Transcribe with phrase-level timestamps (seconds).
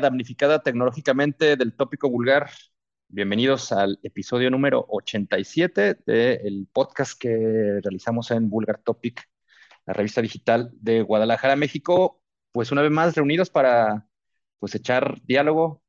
[0.00, 2.50] Damnificada tecnológicamente del tópico vulgar,
[3.08, 9.22] bienvenidos al episodio número 87 del podcast que realizamos en Vulgar Topic,
[9.86, 12.20] la revista digital de Guadalajara, México.
[12.50, 14.08] Pues una vez más reunidos para
[14.58, 15.82] pues echar diálogo,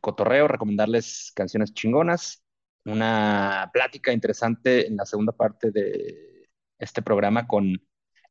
[0.00, 2.44] cotorreo, recomendarles canciones chingonas,
[2.84, 7.82] una plática interesante en la segunda parte de este programa con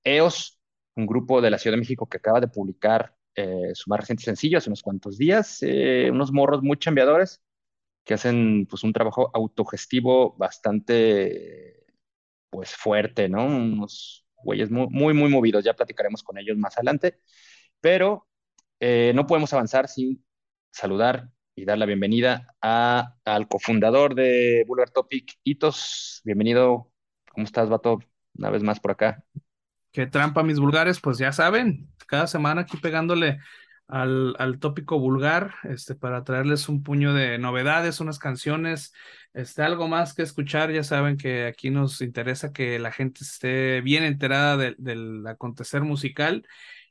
[0.06, 0.62] EOS,
[0.96, 4.24] un grupo de la Ciudad de México que acaba de publicar eh, su más reciente
[4.26, 7.42] sencillo hace unos cuantos días, eh, unos morros muy chambeadores
[8.06, 11.86] que hacen pues un trabajo autogestivo bastante
[12.50, 13.46] pues fuerte, ¿no?
[13.48, 17.20] Unos güeyes muy, muy, muy movidos, ya platicaremos con ellos más adelante,
[17.82, 18.28] pero
[18.80, 20.26] eh, no podemos avanzar sin
[20.72, 26.22] saludar y dar la bienvenida a, al cofundador de Boulevard Topic, Itos.
[26.24, 26.92] Bienvenido,
[27.32, 28.00] ¿cómo estás, Vato?
[28.38, 29.24] Una vez más por acá.
[30.06, 33.40] Trampa, mis vulgares, pues ya saben, cada semana aquí pegándole
[33.88, 38.94] al, al tópico vulgar, este, para traerles un puño de novedades, unas canciones,
[39.34, 40.72] este, algo más que escuchar.
[40.72, 46.46] Ya saben que aquí nos interesa que la gente esté bien enterada del acontecer musical.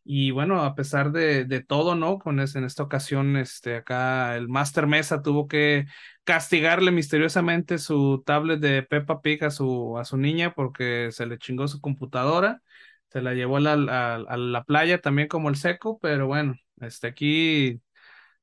[0.08, 2.18] Y bueno, a pesar de, de todo, ¿no?
[2.18, 5.86] Con en esta ocasión, este, acá el Master Mesa tuvo que
[6.24, 11.38] castigarle misteriosamente su tablet de Peppa Pig a su, a su niña porque se le
[11.38, 12.62] chingó su computadora
[13.08, 17.80] se la llevó a la, playa también como el seco, pero bueno, este, aquí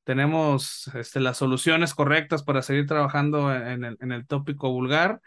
[0.04, 5.22] tenemos este, las soluciones correctas para seguir trabajando en el, en el tópico vulgar.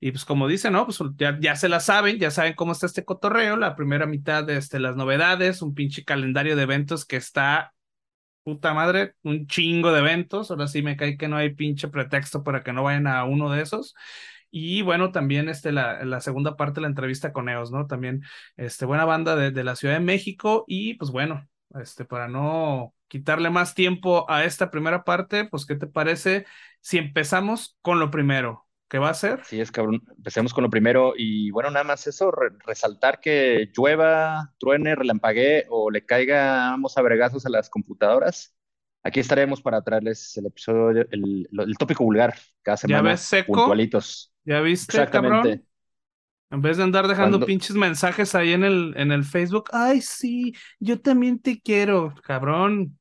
[0.00, 0.86] Y pues como dice, ¿no?
[0.86, 4.44] Pues ya, ya, se la saben, ya saben cómo está este cotorreo, la primera mitad
[4.44, 7.74] de este, las novedades, un pinche calendario de eventos que está,
[8.42, 12.42] puta madre, un chingo de eventos, ahora sí me cae que no hay pinche pretexto
[12.42, 13.94] para que no vayan a uno de esos.
[14.50, 17.86] Y bueno, también este, la, la, segunda parte de la entrevista con EOS, ¿no?
[17.86, 18.22] También,
[18.56, 20.64] este, buena banda de, de, la Ciudad de México.
[20.66, 21.48] Y pues bueno,
[21.80, 26.46] este, para no quitarle más tiempo a esta primera parte, pues, ¿qué te parece
[26.80, 28.66] si empezamos con lo primero?
[28.88, 29.44] ¿Qué va a ser?
[29.44, 30.02] Sí, es cabrón.
[30.16, 31.14] Empecemos con lo primero.
[31.16, 32.32] Y bueno, nada más eso,
[32.66, 38.52] resaltar que llueva, truene, relampaguee o le caigamos a bregazos a las computadoras.
[39.02, 42.98] Aquí estaremos para traerles el episodio, el, el, tópico vulgar cada semana.
[42.98, 43.52] ¿Ya ves seco?
[43.52, 44.32] Puntualitos.
[44.44, 45.64] ¿Ya viste, cabrón?
[46.50, 50.52] En vez de andar dejando pinches mensajes ahí en el, en el Facebook, ay, sí,
[50.80, 52.98] yo también te quiero, cabrón.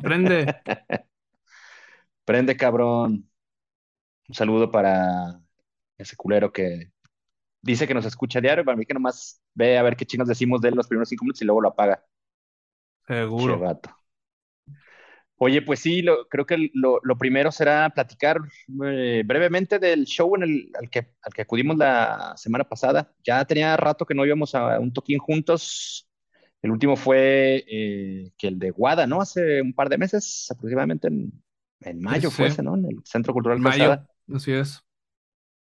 [0.00, 0.54] Prende.
[2.24, 3.28] Prende, cabrón.
[4.28, 5.40] Un saludo para
[5.98, 6.92] ese culero que
[7.60, 10.60] dice que nos escucha diario, para mí que nomás ve a ver qué chinos decimos
[10.60, 12.04] de él los primeros cinco minutos y luego lo apaga.
[13.06, 13.80] Seguro.
[15.36, 18.38] Oye, pues sí, lo, creo que lo, primero será platicar
[18.86, 23.12] eh, brevemente del show en el, al, que, al que acudimos la semana pasada.
[23.24, 26.08] Ya tenía rato que no íbamos a un toquín juntos.
[26.62, 29.20] El último fue eh, que el de Guada, ¿no?
[29.20, 31.32] Hace un par de meses, aproximadamente en,
[31.80, 32.76] en mayo fue ese, ¿no?
[32.76, 34.82] En el Centro Cultural Mayo, así es.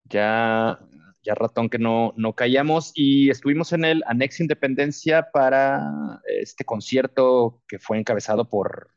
[0.05, 0.81] Ya,
[1.23, 7.63] ya ratón que no, no caíamos y estuvimos en el Anex Independencia para este concierto
[7.69, 8.91] que fue encabezado por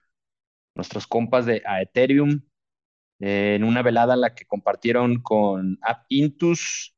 [0.76, 2.42] nuestros compas de Ethereum,
[3.20, 6.96] eh, en una velada en la que compartieron con App Intus,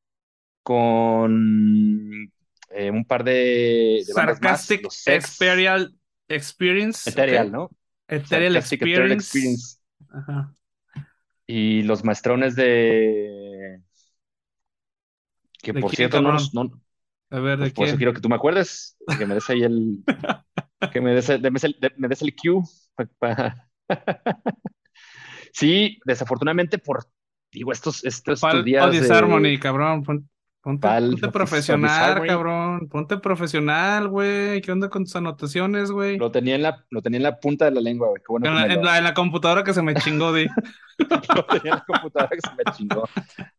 [0.63, 2.31] con
[2.71, 5.07] eh, un par de, Sarcastic más,
[6.27, 7.09] Experience.
[7.09, 7.69] Ethereal, ¿no?
[8.07, 9.77] Ethereal Experience.
[10.09, 10.53] Ajá.
[11.47, 13.81] Y los maestrones de.
[15.61, 16.81] Que por cierto, no, no,
[17.29, 19.63] A ver, ¿de pues por eso quiero que tú me acuerdes, que me des ahí
[19.63, 20.03] el.
[20.91, 21.41] que me des, el,
[21.97, 22.61] me des el cue
[25.53, 27.06] sí, desafortunadamente por,
[27.51, 28.91] digo, estos, estos, días...
[28.91, 30.03] Disharmony, cabrón,
[30.61, 36.17] ponte, profesional, cabrón, ponte profesional, güey, ¿qué onda con tus anotaciones, güey?
[36.17, 39.14] Lo tenía en la, lo tenía en la punta de la lengua, güey, en, la,
[39.14, 40.47] computadora que se me chingó, di.
[41.35, 43.08] lo tenía en la computadora que se me chingó.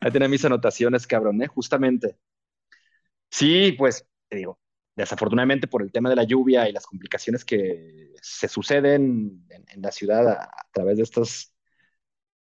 [0.00, 1.46] Ahí tenía mis anotaciones, cabrón, ¿eh?
[1.46, 2.18] Justamente.
[3.30, 4.58] Sí, pues, te digo,
[4.96, 9.92] desafortunadamente por el tema de la lluvia y las complicaciones que se suceden en, la
[9.92, 11.52] ciudad a, través de estos,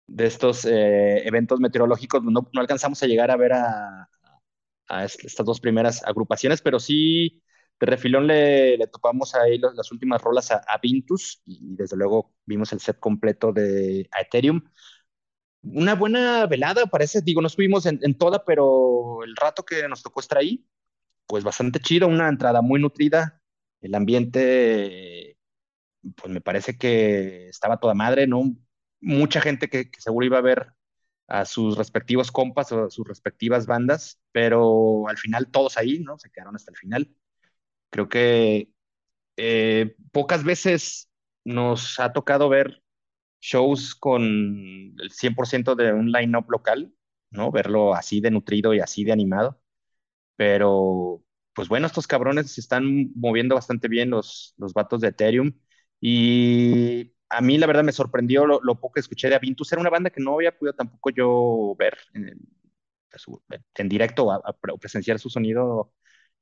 [0.07, 4.09] de estos eh, eventos meteorológicos, no, alcanzamos a llegar a ver a,
[5.03, 7.43] estas dos primeras agrupaciones, pero sí
[7.81, 12.81] de refilón le, topamos ahí las últimas rolas a, Vintus y, desde luego vimos el
[12.81, 14.63] set completo de Ethereum.
[15.63, 20.21] Una buena velada, parece, digo, no estuvimos en toda, pero el rato que nos tocó
[20.21, 20.65] estar ahí,
[21.27, 23.43] pues bastante chido, una entrada muy nutrida,
[23.81, 25.39] el ambiente,
[26.17, 28.57] pues me parece que estaba toda madre, ¿no?
[29.01, 30.73] Mucha gente que, seguro iba a ver
[31.29, 36.19] a sus respectivos compas o a sus respectivas bandas, pero al final todos ahí, ¿no?
[36.19, 37.15] Se quedaron hasta el final.
[37.91, 38.71] Creo que
[39.37, 41.11] eh, pocas veces
[41.45, 42.83] nos ha tocado ver
[43.41, 46.95] shows con el 100% de un line-up local,
[47.31, 47.51] ¿no?
[47.53, 49.61] Verlo así de nutrido y así de animado.
[50.37, 51.23] Pero,
[51.55, 55.53] pues bueno, estos cabrones se están moviendo bastante bien los, los vatos de Ethereum.
[56.01, 59.73] Y a mí, la verdad, me sorprendió lo, poco que escuché de Avintus.
[59.73, 62.39] Era una banda que no había podido tampoco yo ver en,
[63.89, 65.93] directo o presenciar su sonido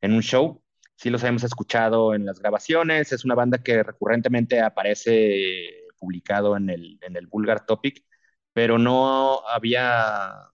[0.00, 0.62] en un show.
[0.96, 3.12] Sí los habíamos escuchado en las grabaciones.
[3.12, 8.04] Es una banda que recurrentemente aparece publicado en el, en el Vulgar Topic,
[8.52, 10.51] pero no había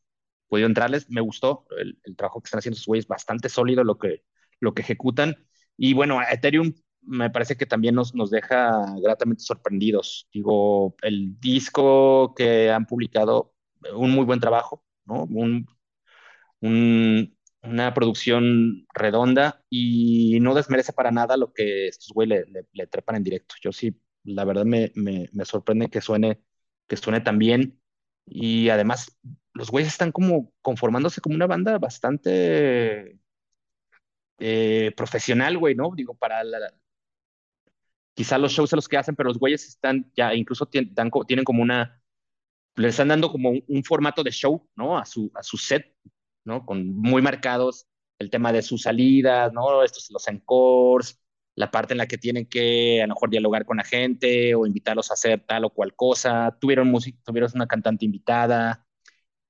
[0.49, 1.11] podido entrarles.
[1.11, 4.25] Me gustó el, trabajo que están haciendo sus güeyes, bastante sólido lo que,
[4.61, 5.37] lo que ejecutan.
[5.77, 10.29] Y bueno, Ethereum me parece que también nos, nos deja gratamente sorprendidos.
[10.33, 13.55] Digo, el disco que han publicado,
[13.95, 15.25] un muy buen trabajo, ¿no?
[15.25, 15.67] Un,
[17.63, 23.25] una producción redonda y no desmerece para nada lo que estos güeyes le, trepan en
[23.25, 23.55] directo.
[23.63, 26.43] Yo sí, la verdad me, me, me sorprende que suene,
[26.87, 27.81] que suene tan bien
[28.27, 29.19] y además
[29.59, 33.19] los güeyes están como conformándose como una banda bastante
[34.39, 35.91] eh, profesional, güey, ¿no?
[35.97, 36.73] Digo, para la,
[38.15, 41.61] quizá los shows a los que hacen, pero los güeyes están ya, incluso tienen, como
[41.61, 42.01] una,
[42.77, 44.97] le están dando como un, formato de show, ¿no?
[44.97, 45.93] A su, a su set,
[46.45, 46.65] ¿no?
[46.65, 47.89] Con muy marcados
[48.21, 49.83] el tema de sus salidas, ¿no?
[49.83, 51.21] Estos, los encores,
[51.57, 54.67] la parte en la que tienen que a lo mejor dialogar con la gente o
[54.67, 56.57] invitarlos a hacer tal o cual cosa.
[56.61, 58.88] Tuvieron música, tuvieron una cantante invitada,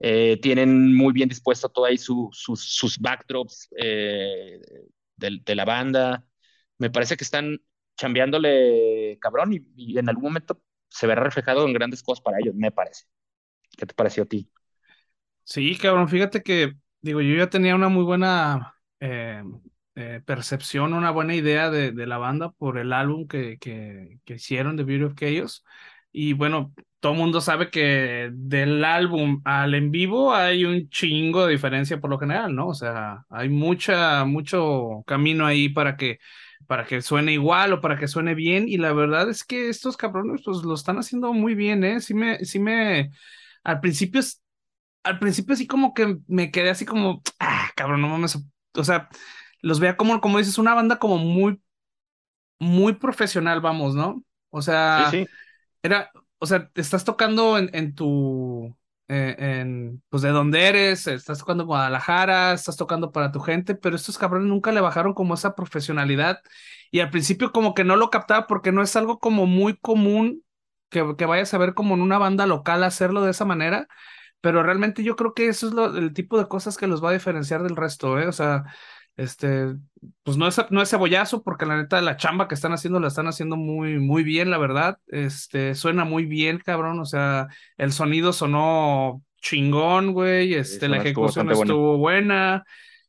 [0.01, 4.61] eh, tienen muy bien dispuesto todo ahí sus, sus backdrops eh,
[5.17, 6.25] de, la banda.
[6.79, 7.61] Me parece que están
[7.97, 12.71] chambeándole cabrón y, en algún momento se verá reflejado en grandes cosas para ellos, me
[12.71, 13.05] parece.
[13.77, 14.51] ¿Qué te pareció a ti?
[15.45, 19.43] Sí, cabrón, fíjate que, digo, yo ya tenía una muy buena eh,
[20.25, 24.77] percepción, una buena idea de, de, la banda por el álbum que, que, que hicieron
[24.77, 25.65] de Beauty of Chaos.
[26.21, 31.47] Y bueno, todo el mundo sabe que del álbum al en vivo hay un chingo
[31.47, 32.67] de diferencia por lo general, ¿no?
[32.69, 36.19] O sea, hay mucha, mucho camino ahí para que,
[36.67, 38.69] para que suene igual o para que suene bien.
[38.69, 42.01] Y la verdad es que estos cabrones, pues lo están haciendo muy bien, ¿eh?
[42.01, 43.13] Sí me, sí me,
[43.63, 44.21] al principio,
[45.05, 48.39] al principio sí como que me quedé así como, ah, cabrón, no mames.
[48.75, 49.09] O sea,
[49.63, 51.61] los veía como, como dices, una banda como muy,
[52.59, 54.25] muy profesional, vamos, ¿no?
[54.51, 55.29] O sea, sí, sí.
[55.83, 58.77] Era, o sea, estás tocando en, en tu,
[59.09, 63.75] eh, en, pues de dónde eres, estás tocando en Guadalajara, estás tocando para tu gente,
[63.75, 66.41] pero estos cabrones nunca le bajaron como esa profesionalidad
[66.91, 70.43] y al principio como que no lo captaba porque no es algo como muy común
[70.91, 73.87] que, que vayas a ver como en una banda local hacerlo de esa manera,
[74.41, 77.13] pero realmente yo creo que eso es el tipo de cosas que los va a
[77.13, 78.29] diferenciar del resto, ¿eh?
[78.29, 78.65] O sea,
[79.19, 79.75] este,
[80.23, 83.09] pues no es, no es cebollazo, porque la neta la chamba que están haciendo la
[83.09, 84.99] están haciendo muy, muy bien, la verdad.
[85.09, 87.01] Este, suena muy bien, cabrón.
[87.01, 90.55] O sea, el sonido sonó chingón, güey.
[90.55, 92.65] Este, la ejecución estuvo, buena.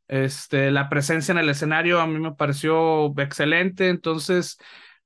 [0.08, 3.90] Este, la presencia en el escenario a mí me pareció excelente.
[3.90, 4.58] Entonces,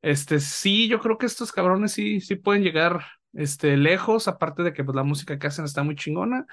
[0.02, 4.72] este, sí, yo creo que estos cabrones sí, sí pueden llegar, este, lejos, aparte de
[4.72, 6.46] que pues la música que hacen está muy chingona.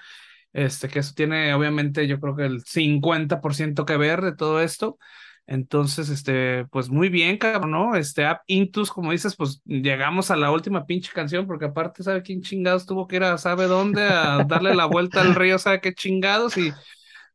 [0.52, 4.98] Este, que eso tiene obviamente yo creo que el 50% que ver de todo esto.
[5.46, 7.96] Entonces, este, pues muy bien, cabrón, ¿no?
[7.96, 12.22] Este, App Intus, como dices, pues llegamos a la última pinche canción, porque aparte, ¿sabe
[12.22, 15.80] quién chingados tuvo que ir a sabe dónde a darle la vuelta al río, ¿sabe
[15.80, 16.56] qué chingados?
[16.56, 16.72] Y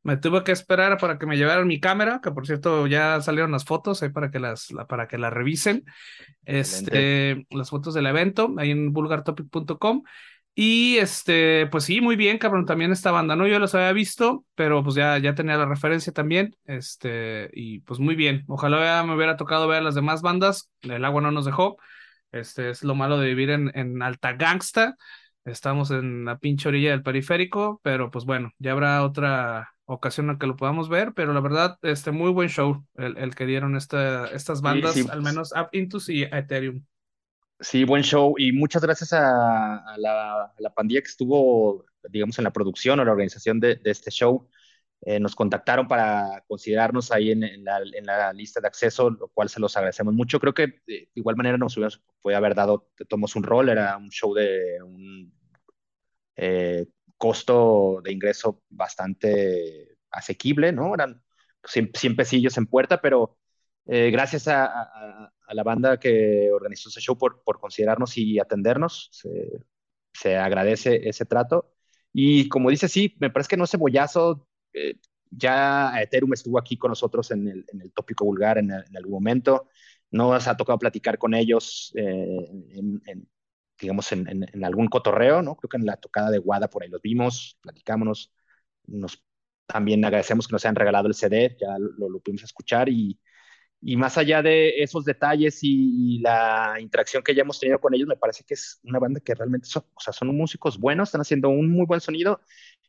[0.05, 3.51] me tuve que esperar para que me llevaran mi cámara, que por cierto ya salieron
[3.51, 5.83] las fotos ahí para que las, para que las revisen.
[6.45, 10.03] Este, las fotos del evento ahí en vulgartopic.com.
[10.57, 13.45] Y este, pues sí, muy bien, cabrón, también esta banda, ¿no?
[13.45, 17.99] Yo los había visto, pero pues ya, ya tenía la referencia también, este, y pues
[17.99, 18.45] muy bien.
[18.47, 21.75] Ojalá me hubiera tocado ver las demás bandas, el agua no nos dejó,
[22.31, 24.95] este es lo malo de vivir en, en Alta Gangsta,
[25.43, 30.39] estamos en la pinche orilla del periférico, pero pues bueno, ya habrá otra ocasión en
[30.39, 33.75] que lo podamos ver, pero la verdad, este, muy buen show el, el que dieron
[33.75, 36.85] esta, estas bandas, al menos Up Intus y Ethereum.
[37.59, 42.99] Sí, buen show y muchas gracias a, la, pandilla que estuvo, digamos, en la producción
[42.99, 44.49] o la organización de, este show.
[45.01, 49.75] Eh, nos contactaron para considerarnos ahí en, la, lista de acceso, lo cual se los
[49.77, 50.39] agradecemos mucho.
[50.39, 54.09] Creo que de igual manera nos hubiéramos, puede haber dado, tomamos un rol, era un
[54.09, 55.33] show de un
[56.35, 60.93] eh, costo de ingreso bastante asequible, ¿no?
[60.93, 61.23] Eran
[61.63, 63.37] 100, 100 pesillos en puerta, pero
[63.87, 69.09] eh, gracias a, la banda que organizó ese show por, por considerarnos y atendernos.
[70.13, 71.73] Se, agradece ese trato.
[72.13, 74.47] Y como dice, sí, me parece que no cebollazo.
[74.73, 74.95] Eh,
[75.29, 79.67] ya Ethereum estuvo aquí con nosotros en el, tópico vulgar en, algún momento.
[80.11, 83.27] no has ha tocado platicar con ellos eh, en,
[83.79, 85.55] digamos, en, algún cotorreo, ¿no?
[85.57, 88.31] Creo que en la tocada de Guada por ahí los vimos, platicámonos,
[88.87, 89.23] nos
[89.67, 93.19] también agradecemos que nos hayan regalado el CD, ya lo, lo pudimos escuchar y,
[93.81, 98.07] y más allá de esos detalles y, la interacción que ya hemos tenido con ellos,
[98.07, 101.21] me parece que es una banda que realmente son, o sea, son músicos buenos, están
[101.21, 102.41] haciendo un muy buen sonido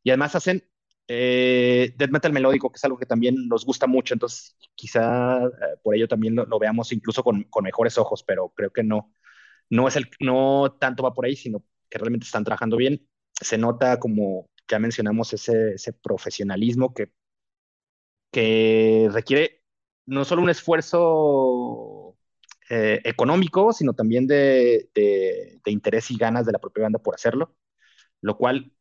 [0.03, 0.65] y además hacen
[1.09, 5.51] eh, death metal melódico, que es algo que también nos gusta mucho, entonces quizá eh,
[5.83, 9.13] por ello también lo, veamos incluso con, con, mejores ojos, pero creo que no,
[9.71, 13.07] no es el, no tanto va por ahí, sino que realmente están trabajando bien.
[13.41, 17.13] Se nota como ya mencionamos ese, ese profesionalismo que,
[18.33, 19.66] que requiere
[20.07, 22.17] no solo un esfuerzo
[22.71, 24.89] eh, económico, sino también de,
[25.67, 27.55] interés y ganas de la propia banda por hacerlo,
[28.21, 28.73] lo cual,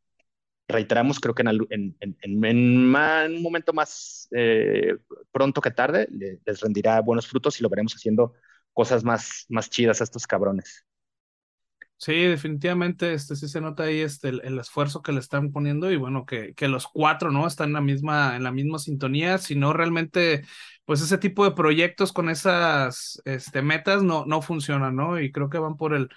[0.67, 4.97] reiteramos, creo que en, un momento más eh,
[5.31, 8.33] pronto que tarde les rendirá buenos frutos y lo veremos haciendo
[8.73, 10.85] cosas más, más chidas a estos cabrones.
[11.97, 15.95] Sí, definitivamente, este sí se nota ahí este, el, esfuerzo que le están poniendo y
[15.95, 17.47] bueno, que, que los cuatro, ¿no?
[17.47, 20.43] Están en la misma, en la misma sintonía, si no realmente,
[20.83, 25.19] pues ese tipo de proyectos con esas este, metas no, no funcionan, ¿no?
[25.21, 26.09] Y creo que van por el,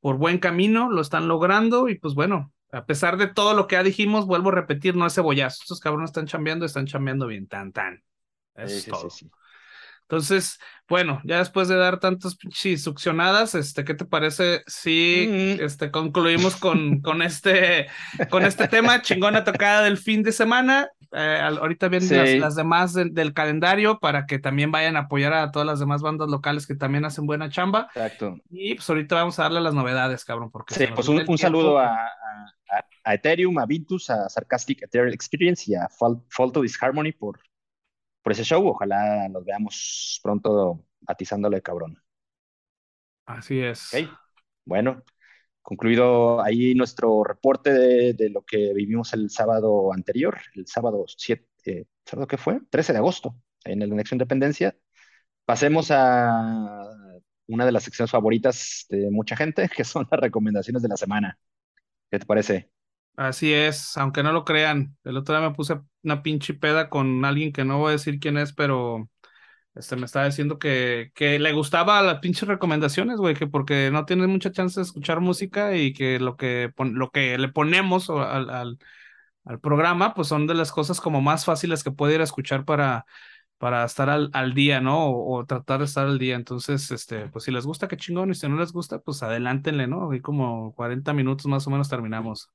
[0.00, 3.76] por buen camino, lo están logrando y pues bueno, a pesar de todo lo que
[3.76, 7.46] ya dijimos, vuelvo a repetir, no es cebollazo, estos cabrones están chambeando, están chambeando bien,
[7.46, 8.02] tan, tan.
[8.54, 9.10] Eso es todo.
[9.10, 9.30] Sí,
[10.08, 12.36] entonces, bueno, ya después de dar tantas
[12.78, 15.64] succionadas, este, ¿qué te parece si mm.
[15.64, 17.88] este, concluimos con, con, este,
[18.30, 20.88] con este tema chingona tocada del fin de semana?
[21.12, 25.66] Eh, ahorita vienen las, demás del calendario para que también vayan a apoyar a todas
[25.66, 27.88] las demás bandas locales que también hacen buena chamba.
[27.94, 28.36] Exacto.
[28.50, 30.52] Y pues ahorita vamos a darle las novedades, cabrón.
[30.52, 31.96] Porque sí, pues un, saludo a,
[33.04, 37.40] a, Ethereum, a Vintus, a Sarcastic Ethereal Experience y a Fall to Disharmony por
[38.26, 38.66] por ese show.
[38.66, 42.02] Ojalá nos veamos pronto atizándole cabrón.
[43.24, 43.94] Así es.
[44.64, 45.04] Bueno,
[45.62, 47.72] concluido ahí nuestro reporte
[48.14, 52.58] de, lo que vivimos el sábado anterior, el sábado 7, eh, ¿sábado qué fue?
[52.68, 54.76] 13 de agosto, en la Elección Independencia.
[55.44, 56.82] Pasemos a
[57.46, 61.38] una de las secciones favoritas de mucha gente, que son las recomendaciones de la semana.
[62.10, 62.72] ¿Qué te parece?
[63.16, 64.96] Así es, aunque no lo crean.
[65.04, 68.20] El otro día me puse una pinche peda con alguien que no voy a decir
[68.20, 69.08] quién es, pero
[69.74, 74.04] este me estaba diciendo que, que le gustaba las pinches recomendaciones, güey, que porque no
[74.06, 78.50] tiene mucha chance de escuchar música y que lo que, lo que le ponemos al,
[78.50, 78.78] al,
[79.60, 83.06] programa, pues son de las cosas como más fáciles que puede ir a escuchar para,
[83.58, 85.10] para estar al, al día, ¿no?
[85.10, 86.36] O, tratar de estar al día.
[86.36, 89.86] Entonces, este, pues si les gusta, qué chingón, y si no les gusta, pues adelántenle,
[89.86, 90.10] ¿no?
[90.10, 92.50] Ahí como 40 minutos más o menos terminamos.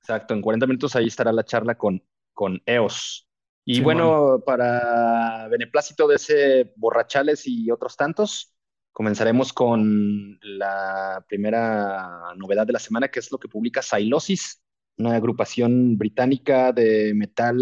[0.00, 2.02] Exacto, en 40 minutos ahí estará la charla con,
[2.32, 3.28] con EOS.
[3.64, 8.54] Y bueno, para beneplácito de ese Borrachales y otros tantos,
[8.92, 14.62] comenzaremos con la primera novedad de la semana, que es lo que publica Silosis,
[14.96, 17.58] una agrupación británica de metal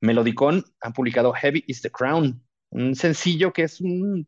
[0.00, 0.64] melodicón.
[0.80, 3.78] Han publicado Heavy is the Crown, un sencillo que es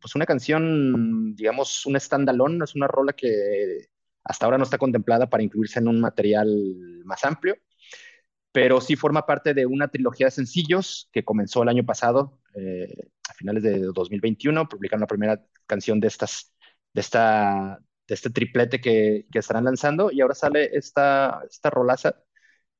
[0.00, 3.88] pues una canción, digamos, un standalone, es una rola que
[4.24, 6.48] hasta ahora no está contemplada para incluirse en un material
[7.04, 7.56] más amplio,
[8.52, 13.10] pero sí forma parte de una trilogía de sencillos que comenzó el año pasado, eh,
[13.28, 16.54] a finales de 2021, publicaron la primera canción de estas,
[16.92, 22.16] de esta, de este triplete que, que estarán lanzando y ahora sale esta, esta rolaza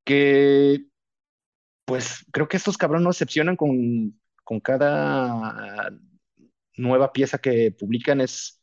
[0.03, 0.85] que,
[1.85, 5.91] pues creo que estos cabrones no excepcionan con, con cada
[6.77, 8.61] nueva pieza que publican, es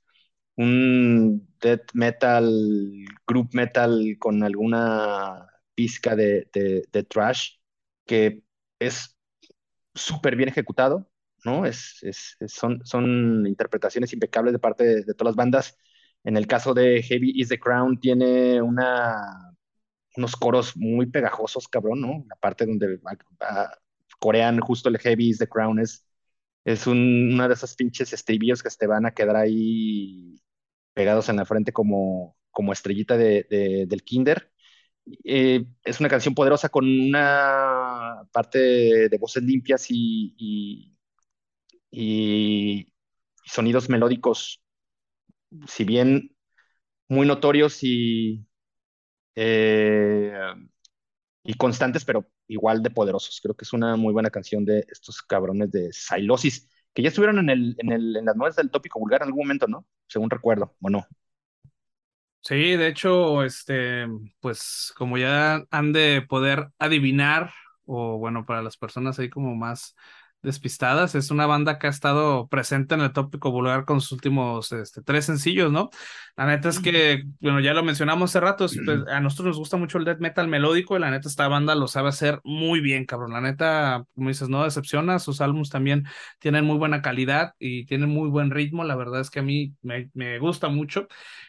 [0.56, 7.56] un death metal, group metal con alguna pizca de, de, trash
[8.06, 8.42] que
[8.78, 9.16] es
[9.94, 11.10] súper bien ejecutado,
[11.44, 11.66] ¿no?
[11.66, 15.78] Es, es, son, son interpretaciones impecables de parte de, todas las bandas.
[16.24, 19.54] En el caso de Heavy is the Crown tiene una,
[20.16, 22.24] unos coros muy pegajosos, cabrón, ¿no?
[22.28, 23.00] La parte donde
[24.18, 26.06] corean justo el Heavy is the Crown es
[26.64, 30.40] es una de esas pinches estribillos que te van a quedar ahí
[30.94, 34.52] pegados en la frente como, como estrellita de, del kinder.
[35.24, 40.94] Eh, es una canción poderosa con una parte de, voces limpias y,
[41.90, 42.88] y,
[43.44, 44.62] sonidos melódicos,
[45.66, 46.36] si bien
[47.08, 48.46] muy notorios y,
[49.34, 50.32] eh,
[51.44, 53.40] y constantes, pero igual de poderosos.
[53.42, 57.38] Creo que es una muy buena canción de estos cabrones de Silosis, que ya estuvieron
[57.38, 59.86] en, el, en, el, en las nuevas del tópico vulgar en algún momento, ¿no?
[60.06, 61.06] Según recuerdo, ¿o no?
[62.44, 64.06] Sí, de hecho, este,
[64.40, 67.52] pues como ya han de poder adivinar,
[67.86, 69.94] o bueno, para las personas ahí como más
[70.42, 71.14] despistadas.
[71.14, 75.02] Es una banda que ha estado presente en el tópico vulgar con sus últimos este,
[75.02, 75.90] tres sencillos, ¿no?
[76.36, 78.76] La neta es que, bueno, ya lo mencionamos hace rato, pues,
[79.08, 81.88] a nosotros nos gusta mucho el death metal melódico y la neta esta banda lo
[81.88, 83.32] sabe hacer muy bien, cabrón.
[83.32, 86.04] La neta, como dices, no decepciona, sus álbumes también
[86.38, 88.84] tienen muy buena calidad y tienen muy buen ritmo.
[88.84, 91.06] La verdad es que a mí me, me gusta mucho.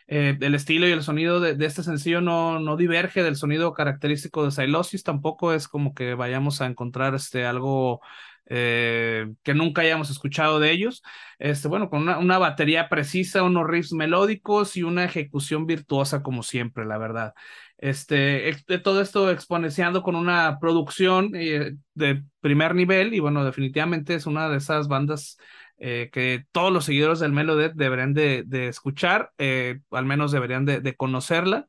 [0.07, 3.73] Eh, el estilo y el sonido de, de, este sencillo no, no diverge del sonido
[3.73, 8.01] característico de Silosis, tampoco es como que vayamos a encontrar este, algo
[8.45, 11.01] eh, que nunca hayamos escuchado de ellos.
[11.39, 16.43] Este, bueno, con una, una, batería precisa, unos riffs melódicos y una ejecución virtuosa como
[16.43, 17.33] siempre, la verdad.
[17.77, 24.25] Este, todo esto exponenciando con una producción eh, de primer nivel y bueno, definitivamente es
[24.25, 25.38] una de esas bandas
[25.77, 30.79] eh, que todos los seguidores del Melodet deberían de, de escuchar, al menos deberían de,
[30.81, 31.67] de, conocerla.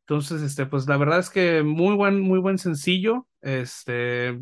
[0.00, 3.28] Entonces, este, pues la verdad es que muy buen, muy buen sencillo.
[3.40, 4.38] Este,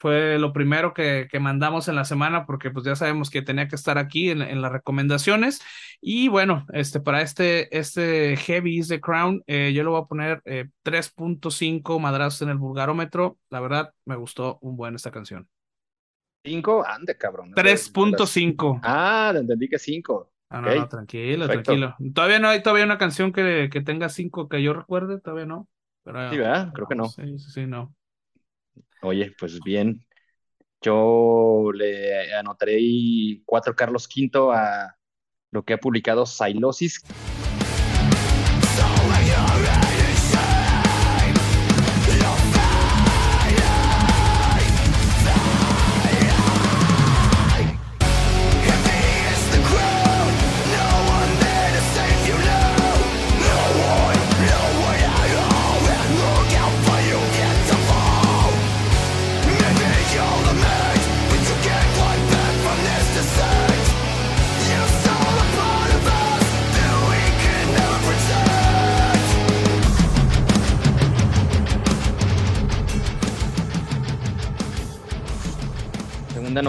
[0.00, 3.68] fue lo primero que, que, mandamos en la semana porque pues ya sabemos que tenía
[3.68, 5.60] que estar aquí en, en las recomendaciones
[6.00, 10.06] y bueno, este para este, este Heavy is the Crown eh, yo le voy a
[10.06, 15.46] poner eh, 3.5 madrazos en el vulgarómetro, la verdad me gustó un buen esta canción.
[16.42, 17.52] 5, ande cabrón.
[17.52, 18.80] 3.5.
[18.82, 20.32] Ah, entendí que 5.
[20.48, 20.80] Ah, no, okay.
[20.80, 21.72] no, tranquilo, Perfecto.
[21.74, 22.12] tranquilo.
[22.14, 25.68] Todavía no hay todavía una canción que, que tenga 5 que yo recuerde, todavía no.
[26.02, 26.72] Pero, sí, ¿verdad?
[26.72, 27.08] Creo que no.
[27.08, 27.94] Sí, sí, sí, no.
[29.02, 30.04] Oye, pues bien.
[30.82, 32.80] Yo le anotaré
[33.44, 34.96] cuatro Carlos V a
[35.50, 37.02] lo que ha publicado Silosis.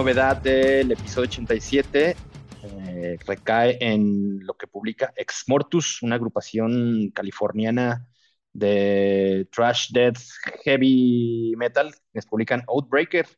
[0.02, 2.16] Novedad del episodio 87
[2.64, 8.08] eh, recae en lo que publica Ex Mortus, una agrupación californiana
[8.52, 10.18] de trash death
[10.64, 11.94] heavy metal.
[12.12, 13.28] Les publican Outbreaker,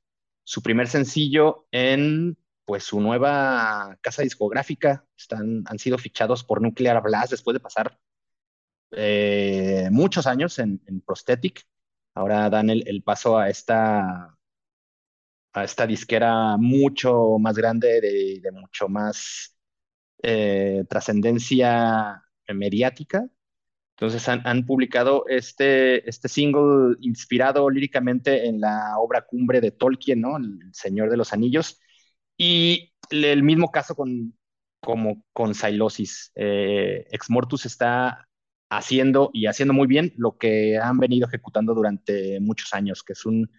[0.42, 5.04] su primer sencillo en pues su nueva casa discográfica.
[5.18, 7.98] Están, han sido fichados por Nuclear Blast después de pasar
[8.92, 11.60] eh, muchos años en, Prosthetic.
[12.14, 14.34] Ahora dan el paso a esta
[15.54, 19.56] a esta disquera mucho más grande, de, de mucho más
[20.22, 23.28] eh, trascendencia mediática.
[23.96, 30.20] Entonces han, han, publicado este, este single inspirado líricamente en la obra cumbre de Tolkien,
[30.20, 30.36] ¿no?
[30.36, 31.80] El Señor de los Anillos.
[32.36, 34.36] Y el mismo caso con,
[34.80, 36.32] como con Silosis.
[36.34, 38.28] Eh, Ex Mortus está
[38.70, 43.24] haciendo y haciendo muy bien lo que han venido ejecutando durante muchos años, que es
[43.24, 43.50] un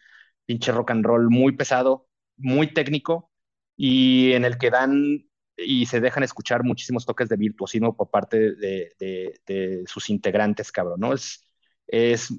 [0.45, 3.31] pinche rock and roll muy pesado, muy técnico
[3.77, 5.27] y en el que dan
[5.57, 11.13] y se dejan escuchar muchísimos toques de virtuosismo por parte de, sus integrantes, cabrón, ¿no?
[11.13, 11.47] Es,
[11.87, 12.29] es,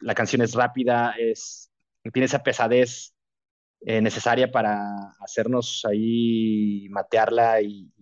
[0.00, 1.70] la canción es rápida, es,
[2.12, 3.14] tiene esa pesadez
[3.82, 7.92] eh, necesaria para hacernos ahí matearla y,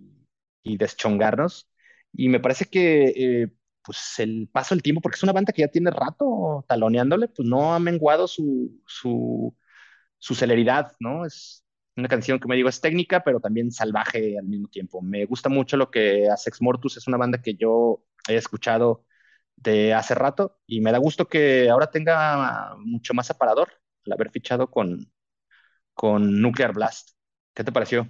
[0.63, 1.69] y deschongarnos.
[2.13, 3.53] Y me parece que eh,
[3.85, 7.49] pues el paso del tiempo, porque es una banda que ya tiene rato taloneándole, pues
[7.49, 9.57] no ha menguado su, su,
[10.19, 11.27] su celeridad, ¿no?
[11.27, 11.65] Es
[11.97, 15.03] una canción que me digo es técnica, pero también salvaje al mismo tiempo.
[15.03, 19.05] Me gusta mucho lo que hace Ex Mortus, es una banda que yo he escuchado
[19.57, 23.71] de hace rato y me da gusto que ahora tenga mucho más aparador
[24.07, 25.13] al haber fichado con,
[25.95, 27.11] con Nuclear Blast.
[27.55, 28.09] ¿Qué te pareció?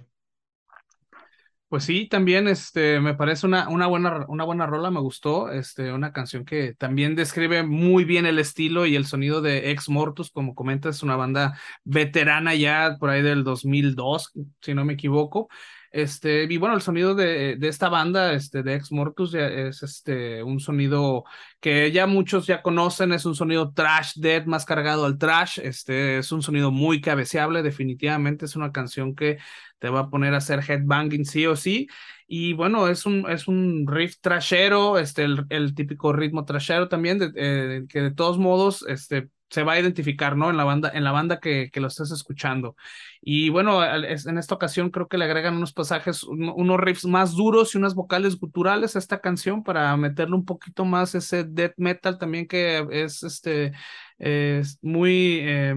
[1.73, 5.91] Pues sí, también este, me parece una, una, buena, una buena rola, me gustó, este,
[5.91, 10.29] una canción que también describe muy bien el estilo y el sonido de Ex Mortus,
[10.29, 15.49] como comentas, una banda veterana ya por ahí del 2002, si no me equivoco.
[15.93, 20.41] Este, y bueno, el sonido de, de esta banda, este, de Ex Mortus, es este,
[20.41, 21.23] un sonido
[21.59, 26.17] que ya muchos ya conocen, es un sonido trash dead, más cargado al trash, este,
[26.17, 29.37] es un sonido muy cabeceable, definitivamente es una canción que
[29.77, 31.87] te va a poner a hacer headbanging sí o sí.
[32.25, 37.19] Y bueno, es un, es un riff trashero, este, el, el típico ritmo trashero también,
[37.35, 40.49] eh, que de todos modos este, se va a identificar, ¿no?
[40.49, 42.75] En la banda, en la banda que, que lo estés escuchando.
[43.21, 47.75] Y bueno, en esta ocasión creo que le agregan unos pasajes, unos riffs más duros
[47.75, 52.17] y unas vocales guturales a esta canción para meterle un poquito más ese death metal
[52.17, 53.73] también que es este,
[54.17, 55.39] es muy...
[55.43, 55.75] Eh,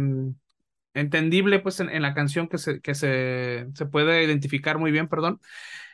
[0.95, 5.41] entendible pues en, la canción que se, que se, se puede identificar muy bien, perdón.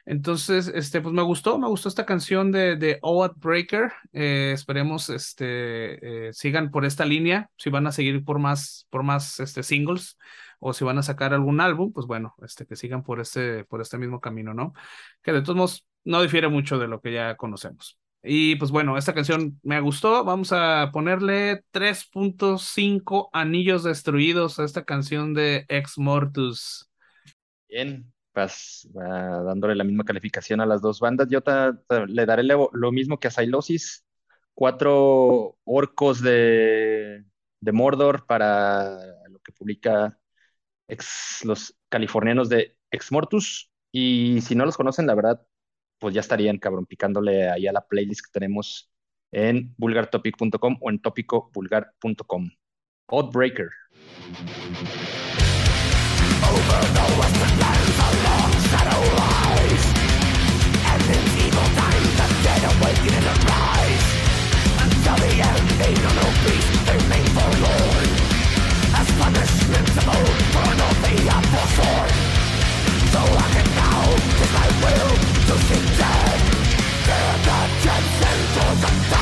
[0.04, 3.92] Entonces, este, pues me gustó, me gustó esta canción de, de Oat Breaker.
[4.12, 7.50] Eh, esperemos, este, eh, sigan por esta línea.
[7.56, 10.18] Si van a seguir por más, por más, este, singles
[10.58, 13.80] o si van a sacar algún álbum, pues bueno, este, que sigan por este, por
[13.80, 14.74] este mismo camino, ¿no?
[15.22, 17.98] Que de todos modos no difiere mucho de lo que ya conocemos.
[18.24, 20.24] Y pues bueno, esta canción me gustó.
[20.24, 26.88] Vamos a ponerle 3.5 anillos destruidos a esta canción de Ex Mortus.
[27.68, 31.28] Bien, vas dándole la misma calificación a las dos bandas.
[31.28, 31.40] Yo
[32.06, 34.04] le daré lo mismo que a Silosis.
[34.54, 37.24] Cuatro orcos de,
[37.60, 40.18] de Mordor para lo que publica
[41.44, 43.70] los californianos de Ex Mortus.
[43.90, 45.46] Y si no los conocen, la verdad,
[45.98, 48.90] pues ya estarían, cabrón, picándole ahí a la playlist que tenemos
[49.30, 52.50] en vulgartopic.com o en topicovulgar.com.
[53.08, 53.70] Outbreaker.
[56.52, 57.01] Over
[63.10, 63.26] and
[64.84, 68.08] Until the end they know no peace, they remain forlorn
[68.94, 69.08] As
[69.98, 72.14] of old burn of the apple sword
[73.10, 74.06] So I can now,
[74.82, 75.14] will
[75.48, 75.54] to
[77.06, 77.60] Tear the
[78.22, 79.21] into the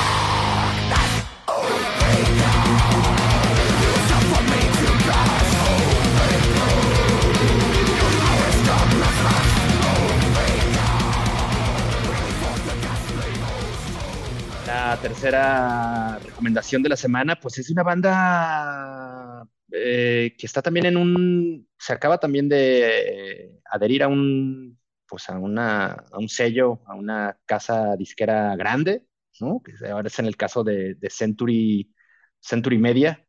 [14.90, 20.96] La tercera recomendación de la semana, pues es una banda eh, que está también en
[20.96, 24.76] un, se acaba también de adherir a un,
[25.06, 29.06] pues a una, a un sello, a una casa disquera grande,
[29.38, 29.62] ¿no?
[29.62, 31.94] Que ahora es en el caso de, de Century,
[32.40, 33.24] Century Media,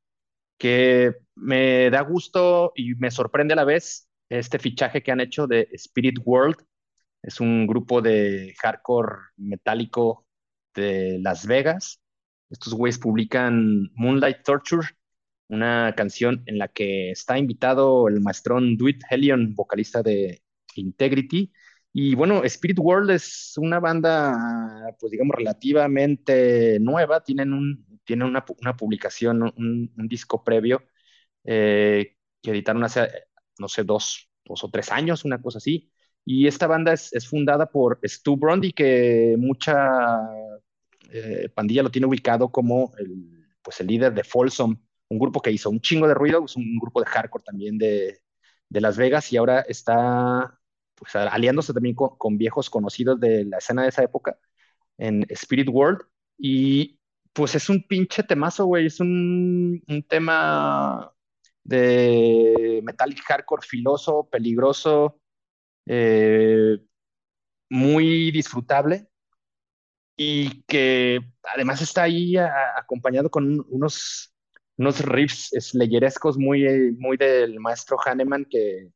[0.58, 5.46] que me da gusto y me sorprende a la vez este fichaje que han hecho
[5.46, 6.56] de Spirit World.
[7.22, 10.26] Es un grupo de hardcore metálico
[10.76, 12.02] de Las Vegas.
[12.50, 14.88] Estos güeyes publican Moonlight Torture,
[15.48, 20.44] una canción en la que está invitado el maestrón Dwight Helion, vocalista de
[20.76, 21.52] Integrity.
[21.94, 24.34] Y bueno, Spirit World es una banda,
[25.00, 27.24] pues digamos, relativamente nueva.
[27.24, 28.46] Tienen, un, tienen una,
[28.78, 30.84] publicación, un, disco previo
[31.44, 33.08] eh, que editaron hace,
[33.60, 35.92] no sé, dos, dos o tres años, una cosa así.
[36.26, 40.20] Y esta banda es, fundada por Stu Brundy, que mucha
[41.12, 44.78] eh, pandilla lo tiene ubicado como el, pues el líder de Folsom,
[45.10, 48.22] un grupo que hizo un chingo de ruido, es un grupo de hardcore también de,
[48.70, 50.58] Las Vegas y ahora está
[50.96, 54.38] pues, aliándose también con, viejos conocidos de la escena de esa época
[54.98, 56.02] en Spirit World.
[56.38, 57.00] Y
[57.34, 61.12] pues es un pinche temazo, güey, es un, un tema
[61.64, 65.21] de metallic hardcore filoso, peligroso,
[65.86, 66.78] eh,
[67.70, 69.08] muy disfrutable
[70.16, 71.20] y que
[71.54, 74.34] además está ahí acompañado con unos,
[74.78, 78.92] unos riffs slayerescos muy, muy del maestro Hanneman que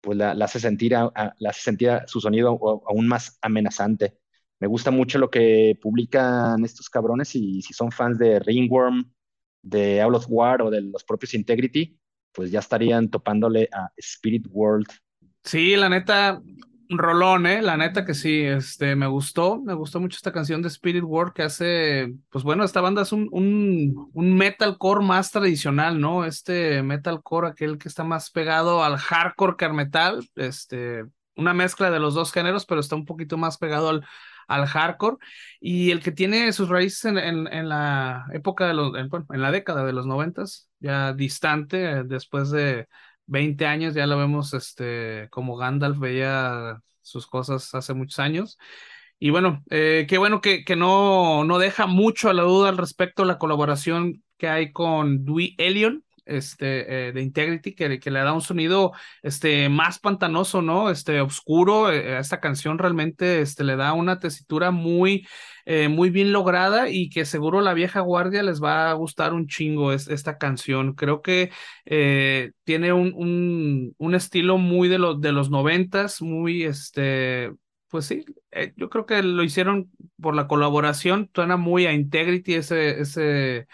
[0.00, 4.18] pues la, hace sentir, la hace sentir su sonido aún más amenazante.
[4.60, 9.12] Me gusta mucho lo que publican estos cabrones y si son fans de Ringworm,
[9.62, 11.98] de Out of War o de los propios Integrity,
[12.32, 14.86] pues ya estarían topándole a Spirit World.
[15.44, 16.40] Sí, la neta,
[16.88, 17.62] rolón, ¿eh?
[17.62, 21.32] La neta que sí, este, me gustó, me gustó mucho esta canción de Spirit World
[21.32, 26.24] que hace, pues bueno, esta banda es un, un, un metalcore más tradicional, ¿no?
[26.24, 31.04] Este metalcore, aquel que está más pegado al hardcore que al metal, este,
[31.36, 34.04] una mezcla de los dos géneros, pero está un poquito más pegado al,
[34.48, 35.16] al hardcore
[35.60, 39.42] y el que tiene sus raíces en, en, la época de los, en, bueno, en
[39.42, 42.86] la década de los noventas, ya distante, eh, después de
[43.32, 48.58] 20 años, ya lo vemos este, como Gandalf veía sus cosas hace muchos años.
[49.18, 52.76] Y bueno, eh, qué bueno que, que no, no deja mucho a la duda al
[52.76, 58.20] respecto la colaboración que hay con Dewey Elion, este, eh, de Integrity, que, que, le
[58.20, 58.92] da un sonido
[59.22, 60.90] este, más pantanoso, ¿no?
[60.90, 61.90] Este, oscuro.
[61.90, 65.26] Eh, esta canción realmente este, le da una tesitura muy,
[65.66, 69.46] eh, muy bien lograda y que seguro la vieja guardia les va a gustar un
[69.46, 70.94] chingo esta canción.
[70.94, 71.50] Creo que
[72.64, 77.52] tiene un, un, un, estilo muy de, los de los noventas, muy, este,
[77.88, 78.24] pues sí,
[78.76, 83.66] yo creo que lo hicieron por la colaboración, suena muy a Integrity ese, ese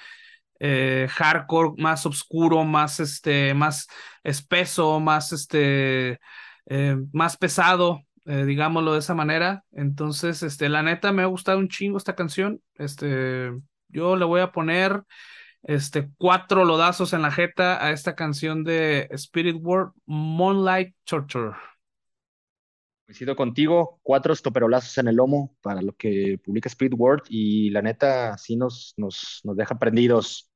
[0.61, 3.87] eh, hardcore, más oscuro, más, este, más
[4.24, 6.18] espeso, más, este,
[6.66, 9.64] eh, más pesado, eh, digámoslo de esa manera.
[9.72, 12.60] Entonces, este, la neta me ha gustado un chingo esta canción.
[12.74, 13.50] Este,
[13.88, 15.02] yo le voy a poner
[15.62, 21.56] este, cuatro lodazos en la jeta a esta canción de Spirit World, Moonlight Torture.
[23.06, 27.80] Coincido contigo, cuatro estoperolazos en el lomo para lo que publica Spirit World y la
[27.80, 30.50] neta sí nos, nos, nos deja prendidos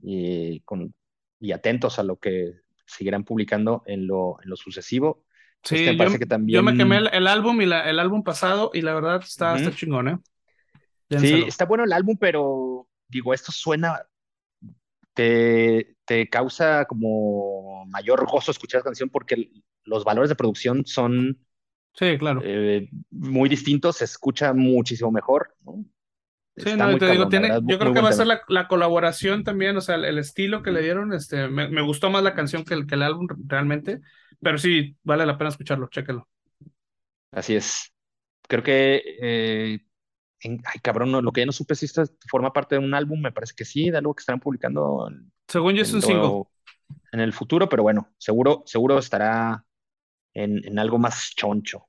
[0.00, 0.94] y, con,
[1.40, 2.52] y atentos a lo que
[2.86, 5.25] seguirán publicando en lo, en lo sucesivo.
[5.62, 6.56] Sí, este me parece yo, que también...
[6.56, 9.74] yo me quemé el, álbum y la, el álbum pasado y la verdad está, está
[9.74, 10.18] chingón, ¿eh?
[11.18, 14.00] Sí, está bueno el álbum, pero digo, esto suena,
[15.14, 19.50] te, te causa como mayor gozo escuchar la canción porque
[19.84, 21.38] los valores de producción son
[21.98, 22.42] Sí, claro.
[22.44, 25.54] Eh, muy distintos, se escucha muchísimo mejor.
[25.64, 25.84] ¿no?
[26.56, 29.76] Sí, no, te digo, tiene, yo creo que va a ser la, la, colaboración también,
[29.76, 32.64] o sea, el, el estilo que le dieron, este, me, me, gustó más la canción
[32.64, 34.00] que el, que el álbum realmente,
[34.40, 36.28] pero sí, vale la pena escucharlo, chéquelo.
[37.32, 37.92] Así es.
[38.48, 39.80] Creo que, eh,
[40.40, 42.94] en, ay cabrón, no, lo que ya no supe si esto forma parte de un
[42.94, 45.10] álbum, me parece que sí, de algo que estarán publicando.
[45.48, 46.44] Según yo es un single.
[47.12, 49.64] En el futuro, pero bueno, seguro, seguro estará
[50.34, 51.86] en, en algo más choncho.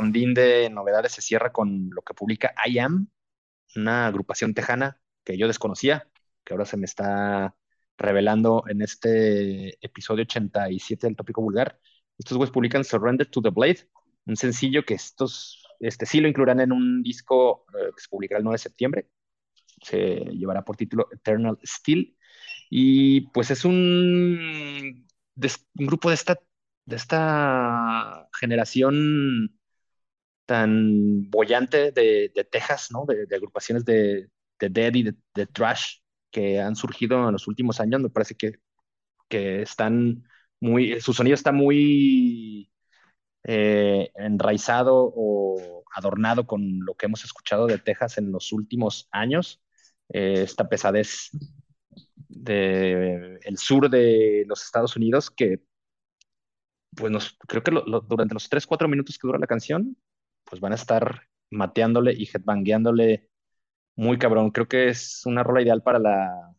[0.00, 3.08] De novedades se cierra con lo que publica I Am,
[3.76, 6.08] una agrupación tejana que yo desconocía,
[6.44, 7.54] que ahora se me está
[7.96, 11.78] revelando en este episodio 87 del tópico vulgar.
[12.16, 13.88] Estos güeyes publican Surrender to the Blade,
[14.26, 18.38] un sencillo que estos, este sí lo incluirán en un disco eh, que se publicará
[18.38, 19.08] el 9 de septiembre.
[19.82, 22.16] Se llevará por título Eternal Steel.
[22.70, 25.06] Y pues es un,
[25.36, 26.38] un grupo de esta,
[26.84, 29.57] de esta generación
[30.48, 33.04] tan bollante de, de Texas, ¿no?
[33.06, 35.98] De, de agrupaciones de, de Dead y de, Trash
[36.30, 38.00] que han surgido en los últimos años.
[38.00, 38.52] Me parece que,
[39.28, 40.24] que están
[40.58, 42.72] muy, su sonido está muy
[43.44, 49.60] eh, enraizado o adornado con lo que hemos escuchado de Texas en los últimos años.
[50.08, 51.28] Eh, esta pesadez
[52.28, 55.60] del el sur de los Estados Unidos que
[56.96, 59.94] pues nos, creo que lo, lo, durante los 3, 4 minutos que dura la canción
[60.48, 63.28] pues van a estar mateándole y headbangueándole
[63.96, 64.50] muy cabrón.
[64.52, 66.54] Creo que es una rola ideal para la,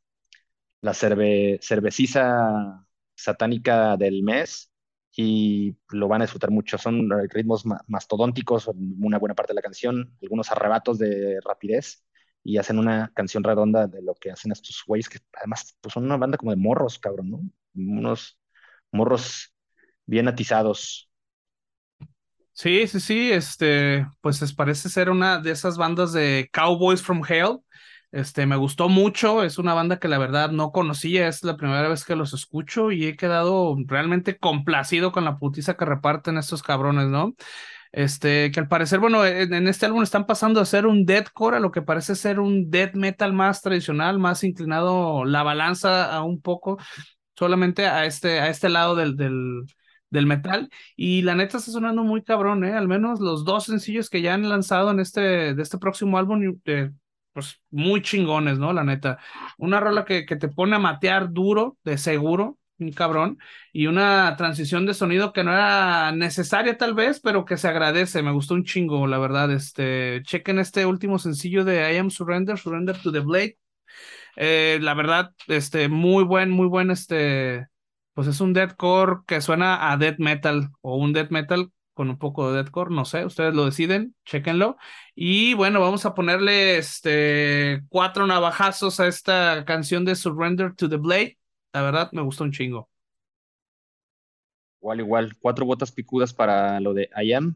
[0.81, 4.71] la cerve, cerveciza satánica del mes
[5.15, 6.77] y lo van a disfrutar mucho.
[6.77, 12.03] Son ritmos mastodónticos, una buena parte de la canción, algunos arrebatos de rapidez
[12.43, 16.05] y hacen una canción redonda de lo que hacen estos güeyes que además pues, son
[16.05, 17.41] una banda como de morros, cabrón, ¿no?
[17.75, 18.39] Unos
[18.91, 19.53] morros
[20.05, 21.08] bien atizados.
[22.59, 27.21] Sí, sí, sí, este, pues es, parece ser una de esas bandas de Cowboys from
[27.25, 27.59] Hell.
[28.11, 31.87] Este, me gustó mucho, es una banda que la verdad no conocía, es la primera
[31.87, 36.61] vez que los escucho y he quedado realmente complacido con la putiza que reparten estos
[36.61, 37.33] cabrones, ¿no?
[37.93, 41.57] Este, que al parecer, bueno, en, en este álbum están pasando a ser un deathcore
[41.57, 46.23] a lo que parece ser un death metal más tradicional, más inclinado la balanza a
[46.23, 46.77] un poco
[47.37, 49.63] solamente a este, a este lado del, del,
[50.09, 50.69] del metal.
[50.95, 52.73] Y la neta está sonando muy cabrón, ¿eh?
[52.73, 56.59] Al menos los dos sencillos que ya han lanzado en este, de este próximo álbum,
[56.65, 56.91] eh,
[57.33, 58.73] pues muy chingones, ¿no?
[58.73, 59.19] La neta.
[59.57, 63.37] Una rola que, que te pone a matear duro, de seguro, un cabrón,
[63.73, 68.23] y una transición de sonido que no era necesaria tal vez, pero que se agradece,
[68.23, 72.57] me gustó un chingo, la verdad, este, chequen este último sencillo de I Am Surrender,
[72.57, 73.57] Surrender to the Blade,
[74.35, 77.67] eh, la verdad, este, muy buen, muy buen, este,
[78.19, 82.19] pues es un deathcore que suena a death metal o un death metal con un
[82.19, 84.75] poco de deathcore, no sé, ustedes lo deciden, chéquenlo.
[85.15, 90.97] Y bueno, vamos a ponerle este cuatro navajazos a esta canción de Surrender to the
[90.97, 91.37] Blade.
[91.71, 92.89] La verdad, me gustó un chingo.
[94.81, 97.55] Igual, igual, cuatro botas picudas para lo de I Am.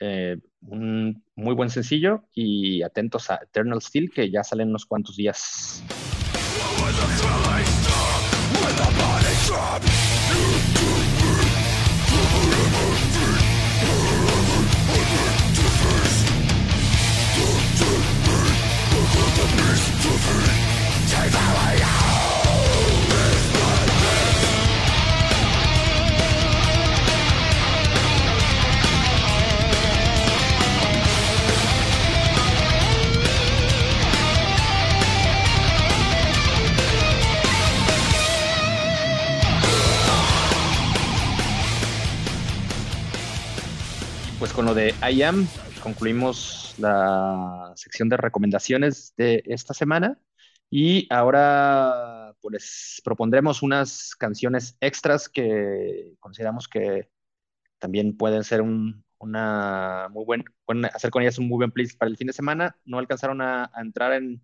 [0.00, 5.16] Eh, un muy buen sencillo y atentos a Eternal Steel que ya salen unos cuantos
[5.16, 5.84] días.
[44.42, 45.46] pues con lo de I Am
[45.84, 50.18] concluimos la sección de recomendaciones de esta semana
[50.70, 57.10] y ahora pues propondremos unas canciones extras que consideramos que
[57.78, 61.98] también pueden ser un, una muy buen, pueden hacer con ellas un muy buen playlist
[61.98, 62.76] para el fin de semana.
[62.84, 64.42] No alcanzaron a, entrar en,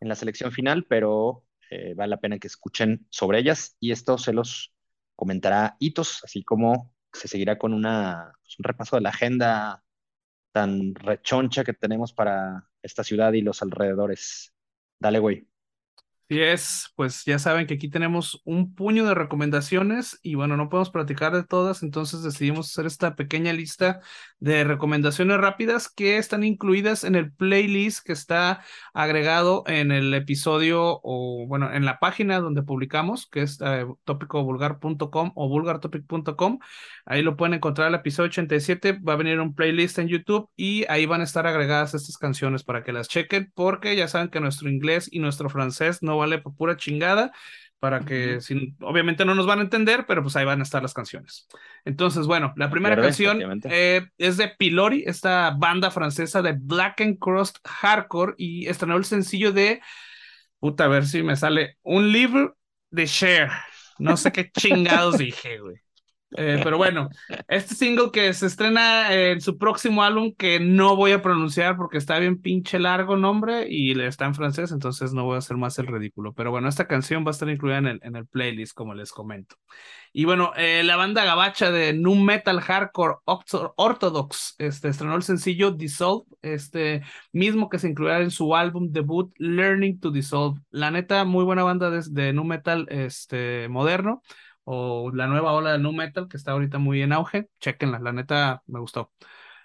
[0.00, 4.18] en, la selección final, pero eh, vale la pena que escuchen sobre ellas y esto
[4.18, 4.72] se los
[5.14, 9.84] comentará Hitos, así como se seguirá con una, pues, un repaso de la agenda
[10.56, 14.54] tan rechoncha que tenemos para esta ciudad y los alrededores.
[14.98, 15.46] Dale, güey.
[16.28, 20.68] Sí es, pues ya saben que aquí tenemos un puño de recomendaciones y bueno, no
[20.68, 24.00] podemos platicar de todas, entonces decidimos hacer esta pequeña lista
[24.40, 30.98] de recomendaciones rápidas que están incluidas en el playlist que está agregado en el episodio
[31.04, 36.58] o bueno, en la página donde publicamos, que es eh, tópicovulgar.com o vulgartopic.com.
[37.04, 40.86] Ahí lo pueden encontrar el episodio 87, va a venir un playlist en YouTube y
[40.88, 44.40] ahí van a estar agregadas estas canciones para que las chequen porque ya saben que
[44.40, 47.32] nuestro inglés y nuestro francés no vale por pura chingada
[47.78, 48.38] para que
[48.80, 51.46] obviamente no nos van a entender, pero pues ahí van a estar las canciones.
[51.84, 57.18] Entonces, bueno, la primera canción eh, es de Pilori, esta banda francesa de Black and
[57.18, 59.80] Crust Hardcore y estrenó el sencillo de,
[60.58, 62.56] puta, a ver si me sale, un libro
[62.90, 63.50] de Share.
[63.98, 65.76] No sé qué chingados dije, güey.
[66.32, 67.08] Eh, pero bueno,
[67.46, 71.98] este single que se estrena en su próximo álbum, que no voy a pronunciar porque
[71.98, 75.78] está bien pinche largo nombre y está en francés, entonces no voy a hacer más
[75.78, 76.32] el ridículo.
[76.32, 79.12] Pero bueno, esta canción va a estar incluida en el, en el playlist, como les
[79.12, 79.56] comento.
[80.12, 85.70] Y bueno, eh, la banda gabacha de Nu Metal Hardcore Orthodox este, estrenó el sencillo
[85.70, 90.60] Dissolve, este mismo que se incluirá en su álbum debut Learning to Dissolve.
[90.70, 94.22] La neta, muy buena banda de, de Nu Metal este, moderno
[94.66, 97.48] o la nueva ola del nu metal que está ahorita muy en auge.
[97.60, 99.12] Chequenla, la neta me gustó.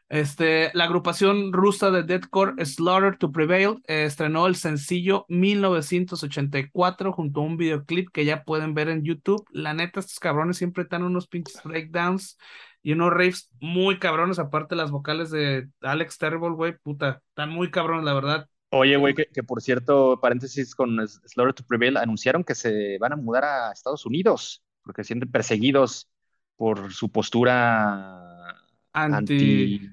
[0.09, 7.39] Este, la agrupación rusa de deathcore Slaughter to Prevail eh, estrenó el sencillo 1984 junto
[7.39, 9.43] a un videoclip que ya pueden ver en YouTube.
[9.51, 12.37] La neta, estos cabrones siempre están unos pinches breakdowns
[12.83, 17.71] y unos raves muy cabrones, aparte las vocales de Alex Terrible, güey, puta, están muy
[17.71, 18.47] cabrones, la verdad.
[18.69, 23.13] Oye, güey, que, que, por cierto, paréntesis con Slaughter to Prevail, anunciaron que se van
[23.13, 24.61] a mudar a Estados Unidos
[24.91, 26.09] porque sienten perseguidos
[26.57, 28.57] por su postura
[28.91, 29.89] anti,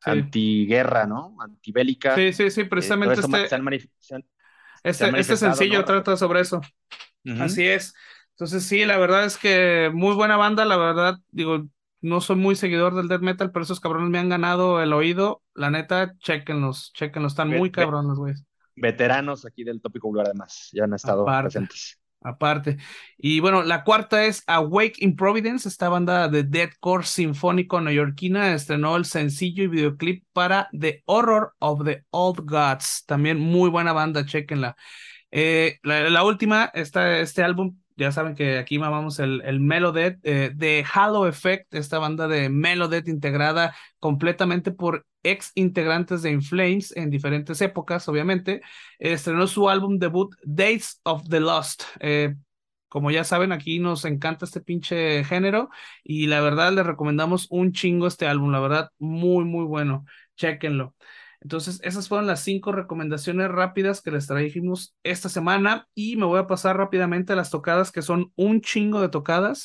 [0.00, 1.36] antiguerra, ¿no?
[1.38, 2.14] Antibélica.
[2.14, 3.20] Sí, sí, sí, precisamente
[4.82, 6.62] este, este, sencillo trata sobre eso.
[7.40, 7.92] Así es.
[8.30, 11.68] Entonces, sí, la verdad es que muy buena banda, la verdad, digo,
[12.00, 15.42] no soy muy seguidor del death metal, pero esos cabrones me han ganado el oído.
[15.52, 18.32] La neta, chequenlos, chequenlos, están muy cabrones, güey.
[18.76, 22.78] Veteranos aquí del tópico vulgar, además, ya han estado presentes aparte.
[23.16, 28.96] Y bueno, la cuarta es Awake in Providence, esta banda de deathcore sinfónico neoyorquina estrenó
[28.96, 33.04] el sencillo y videoclip para The Horror of the Old Gods.
[33.06, 34.76] También muy buena banda, chequenla.
[35.30, 40.50] Eh, la, última, esta, este álbum, ya saben que aquí mamamos el, el Melodet eh,
[40.54, 47.10] de Halo Effect, esta banda de Melodet integrada completamente por ex integrantes de Inflames en
[47.10, 48.62] diferentes épocas, obviamente,
[48.98, 51.84] estrenó su álbum debut Days of the Lost.
[52.00, 52.34] Eh,
[52.88, 55.70] como ya saben, aquí nos encanta este pinche género
[56.04, 60.04] y la verdad les recomendamos un chingo este álbum, la verdad, muy, muy bueno.
[60.36, 60.94] Chequenlo.
[61.42, 66.38] Entonces, esas fueron las cinco recomendaciones rápidas que les trajimos esta semana y me voy
[66.38, 69.64] a pasar rápidamente a las tocadas que son un chingo de tocadas.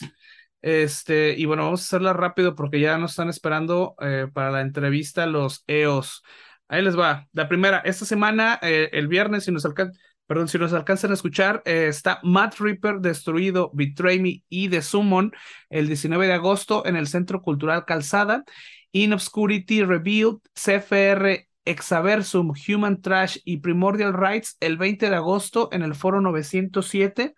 [0.64, 4.62] Este, y bueno, vamos a hacerla rápido porque ya nos están esperando eh, para la
[4.62, 6.24] entrevista los EOS.
[6.68, 7.28] Ahí les va.
[7.32, 11.14] La primera, esta semana, eh, el viernes, si nos alcanzan, perdón, si nos alcanzan a
[11.14, 15.32] escuchar, eh, está Matt Reaper destruido, Betray Me y The Summon
[15.70, 18.44] el 19 de agosto en el Centro Cultural Calzada.
[18.92, 25.84] In Obscurity Revealed, CFR Exaversum, Human Trash y Primordial Rights el 20 de agosto en
[25.84, 27.36] el Foro 907.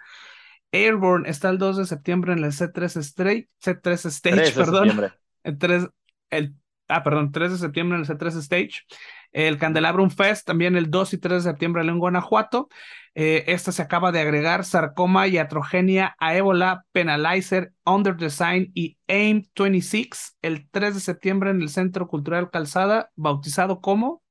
[0.71, 5.11] Airborne está el 2 de septiembre en el C3 Stage, C3 Stage, perdón.
[5.43, 5.87] El 3,
[6.29, 6.55] el,
[6.87, 8.85] ah, perdón, 3 de septiembre en el C3 Stage.
[9.31, 12.69] El Candelabrum Fest también el 2 y 3 de septiembre en Guanajuato.
[13.15, 18.97] Eh, esta se acaba de agregar sarcoma y atrogenia a ébola, Penalizer, Under Design y
[19.07, 24.23] AIM 26 el 3 de septiembre en el Centro Cultural Calzada, bautizado como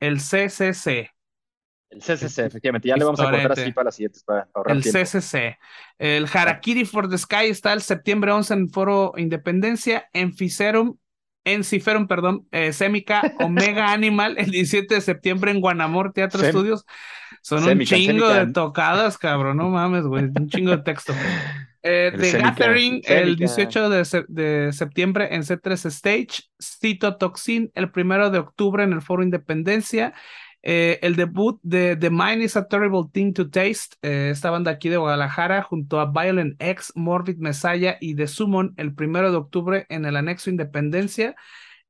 [0.00, 1.10] el CCC.
[1.90, 2.88] El CCC, efectivamente.
[2.88, 4.22] Ya le vamos a contar así para las siguientes.
[4.22, 5.58] Para, el CCC.
[5.98, 10.08] El Harakiri for the Sky está el septiembre 11 en Foro Independencia.
[10.12, 10.96] En Ficerum,
[11.44, 16.84] en Ciferum, perdón, eh, Semica, Omega Animal, el 17 de septiembre en Guanamor Teatro Estudios.
[17.42, 19.56] Son un chingo de tocadas, cabrón.
[19.56, 20.24] No mames, güey.
[20.24, 21.14] Un chingo de texto.
[21.82, 22.38] Eh, The.
[22.40, 23.54] Gathering el Seneca.
[23.54, 26.42] 18 de, se- de septiembre en C3 Stage.
[26.60, 30.12] Citotoxin el primero de octubre en el Foro Independencia.
[30.62, 34.70] Eh, el debut de The Mind is a Terrible Thing to Taste, eh, esta banda
[34.72, 39.38] aquí de Guadalajara, junto a Violent X, Morbid Messiah y The Summon el primero de
[39.38, 41.34] octubre en el Anexo Independencia.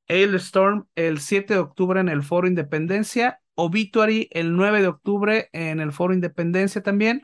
[0.08, 3.40] Hailstorm el 7 de octubre en el Foro Independencia.
[3.54, 7.22] Obituary el 9 de octubre en el Foro Independencia también.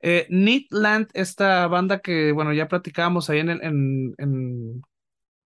[0.00, 4.82] Eh, Neatland, esta banda que, bueno, ya platicábamos ahí en, el- en, en,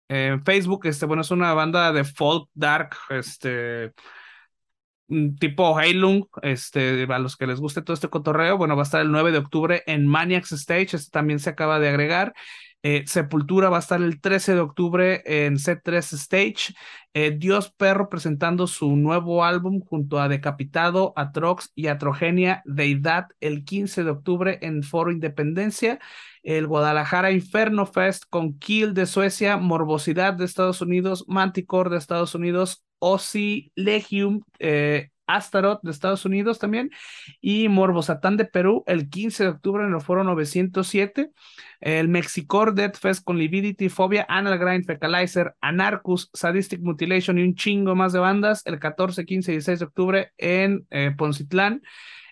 [0.09, 3.93] en Facebook, este, bueno, es una banda de folk dark, este,
[5.39, 9.01] tipo Heilung, este, a los que les guste todo este cotorreo, bueno, va a estar
[9.01, 12.35] el 9 de octubre en Maniacs Stage, este también se acaba de agregar.
[12.85, 16.75] Eh, Sepultura va a estar el 13 de octubre en C3 Stage.
[17.15, 23.65] Eh, Dios Perro presentando su nuevo álbum junto a Decapitado, Atrox y Atrogenia Deidad el
[23.65, 26.01] 15 de octubre en Foro Independencia.
[26.43, 32.35] El Guadalajara Inferno Fest con Kill de Suecia, Morbosidad de Estados Unidos, Manticore de Estados
[32.35, 36.91] Unidos, Ozzy Legium, eh, Astaroth de Estados Unidos también
[37.41, 41.31] y Morbosatán de Perú el 15 de octubre en el Foro 907.
[41.81, 47.55] El Mexicor Death Fest con Lividity, Phobia, Anal Grind, Fecalizer, Anarchus, Sadistic Mutilation y un
[47.55, 51.83] chingo más de bandas el 14, 15 y 16 de octubre en eh, Poncitlán.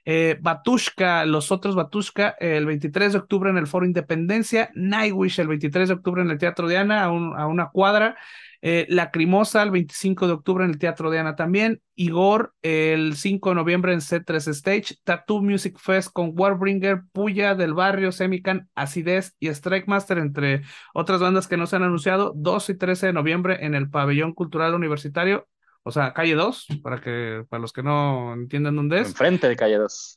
[0.05, 4.71] Eh, Batushka, los otros Batushka, el 23 de octubre en el Foro Independencia.
[4.75, 8.17] Nightwish, el 23 de octubre en el Teatro Diana, a, un- a una cuadra.
[8.63, 11.81] Eh, Lacrimosa, el 25 de octubre en el Teatro Diana también.
[11.95, 14.97] Igor, el 5 de noviembre en C3 Stage.
[15.05, 21.21] Tattoo Music Fest con Warbringer, Puya del Barrio, Semican, Acidez y Strike Master, entre otras
[21.21, 22.33] bandas que no se han anunciado.
[22.37, 25.49] 2 y 13 de noviembre en el Pabellón Cultural Universitario.
[25.83, 29.09] O sea, calle 2, para que para los que no entiendan dónde es.
[29.09, 30.17] Enfrente de Calle 2.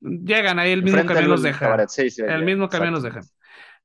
[0.00, 1.58] Llegan ahí, el mismo Enfrente camión los deja.
[1.58, 3.26] cabaret, sí, sí, El ya, mismo camión los exacto.
[3.26, 3.38] deja.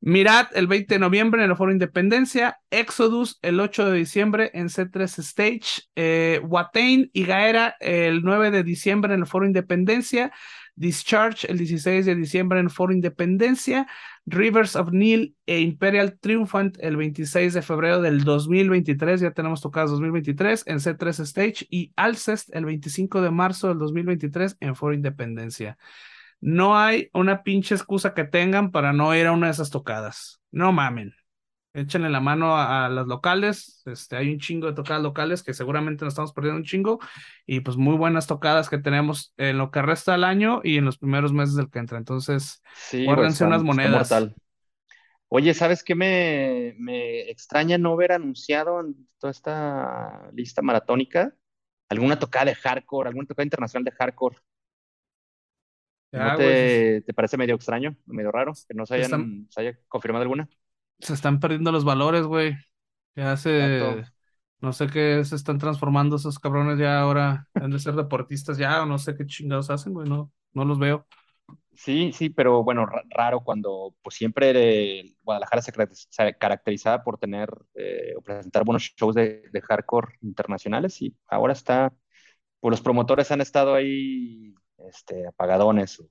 [0.06, 4.68] Mirad el 20 de noviembre en el Foro Independencia, Exodus el 8 de diciembre en
[4.68, 10.34] C3 Stage, eh, Watain y Gaera el 9 de diciembre en el Foro Independencia,
[10.76, 13.88] Discharge el 16 de diciembre en Foro Independencia,
[14.26, 19.92] Rivers of Nil e Imperial Triumphant el 26 de febrero del 2023, ya tenemos tocadas
[19.92, 25.78] 2023 en C3 Stage y Alcest el 25 de marzo del 2023 en Foro Independencia.
[26.42, 30.42] No hay una pinche excusa que tengan para no ir a una de esas tocadas.
[30.52, 31.14] No mamen.
[31.74, 33.82] Échenle la mano a, a las locales.
[33.86, 37.00] Este, hay un chingo de tocadas locales que seguramente nos estamos perdiendo un chingo.
[37.46, 40.86] Y pues muy buenas tocadas que tenemos en lo que resta del año y en
[40.86, 41.98] los primeros meses del que entra.
[41.98, 44.34] Entonces, Sí, unas monedas.
[45.30, 51.36] Oye, ¿sabes qué me, me extraña no ver anunciado en toda esta lista maratónica?
[51.90, 54.38] Alguna tocada de hardcore, alguna tocada internacional de hardcore.
[56.12, 59.62] Ya, ¿No te, te parece medio extraño, medio raro que no se hayan, Están- se
[59.62, 60.48] haya confirmado alguna?
[61.04, 62.56] Se están perdiendo los valores, güey.
[63.16, 63.52] Ya se.
[63.74, 64.12] Exacto.
[64.62, 67.48] No sé qué se están transformando esos cabrones ya ahora.
[67.56, 70.10] Han de ser deportistas ya, o no sé qué chingados hacen, güey.
[70.10, 71.08] No, no los veo.
[71.76, 77.18] Sí, sí, pero bueno, ra- raro cuando pues siempre Guadalajara se, caracteriz- se caracterizaba por
[77.18, 81.92] tener eh, o presentar buenos shows de, de hardcore internacionales y ahora está,
[82.62, 84.56] pues los promotores han estado ahí
[84.90, 86.04] este, apagadones.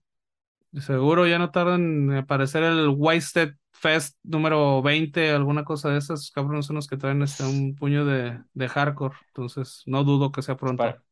[0.81, 6.31] Seguro ya no tardan en aparecer el Wasted Fest número 20, alguna cosa de esas.
[6.31, 9.17] Cabrones son los que traen este, un puño de, de hardcore.
[9.29, 10.83] Entonces, no dudo que sea pronto.
[10.83, 11.03] Para,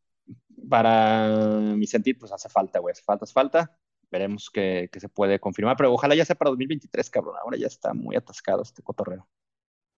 [0.68, 1.29] para
[1.77, 3.77] mi sentir, pues hace falta, güey, hace falta, hace falta.
[4.11, 7.37] Veremos que, que se puede confirmar, pero ojalá ya sea para 2023, cabrón.
[7.43, 9.29] Ahora ya está muy atascado este cotorreo.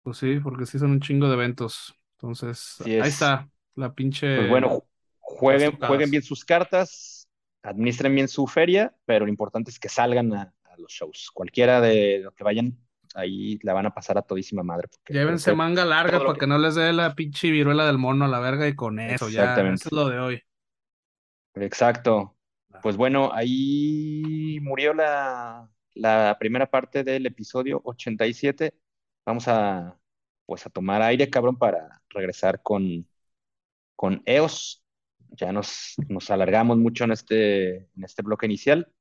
[0.04, 1.94] Pues sí, porque sí son un chingo de eventos.
[2.14, 3.14] Entonces, ahí es.
[3.14, 4.28] está la pinche.
[4.36, 4.84] Pues bueno, ju-
[5.20, 7.28] jueguen, jueguen bien sus cartas,
[7.64, 11.30] administren bien su feria, pero lo importante es que salgan a, a los shows.
[11.34, 12.78] Cualquiera de los que vayan,
[13.16, 14.88] ahí la van a pasar a todísima madre.
[15.08, 18.28] Llévense manga larga para que- que no les dé la pinche viruela del mono a
[18.28, 19.42] la verga y con eso, ya.
[19.42, 19.76] Exactamente.
[19.88, 20.42] Eso es lo de hoy.
[21.56, 22.38] Exacto.
[22.82, 28.74] Pues bueno, ahí murió la, la primera parte del episodio 87.
[29.26, 30.00] Vamos a,
[30.46, 33.08] pues a tomar aire, cabrón, para regresar con,
[33.96, 34.84] con EOS.
[35.32, 38.92] Ya nos, nos alargamos mucho en este, en este bloque inicial.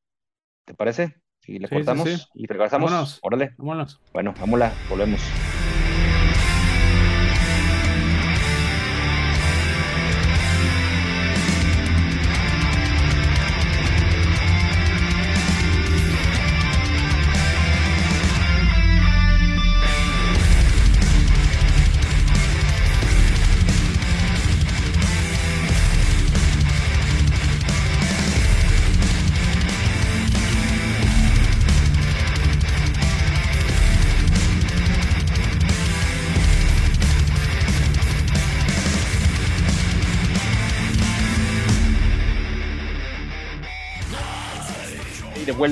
[0.65, 1.21] ¿Te parece?
[1.41, 2.23] Si le Sí, sí, cortamos sí.
[2.35, 2.91] y regresamos.
[2.91, 3.19] Vámonos.
[3.23, 3.55] Órale.
[3.59, 4.01] Vámonos.
[4.13, 5.21] Bueno, vámonos, volvemos.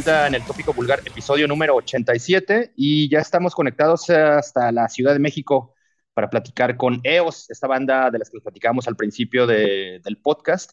[0.08, 5.18] En el tópico vulgar, episodio número 87, y ya estamos conectados hasta la Ciudad de
[5.18, 5.74] México
[6.14, 10.72] para platicar con EOS, esta banda de las que platicamos al principio de, del podcast.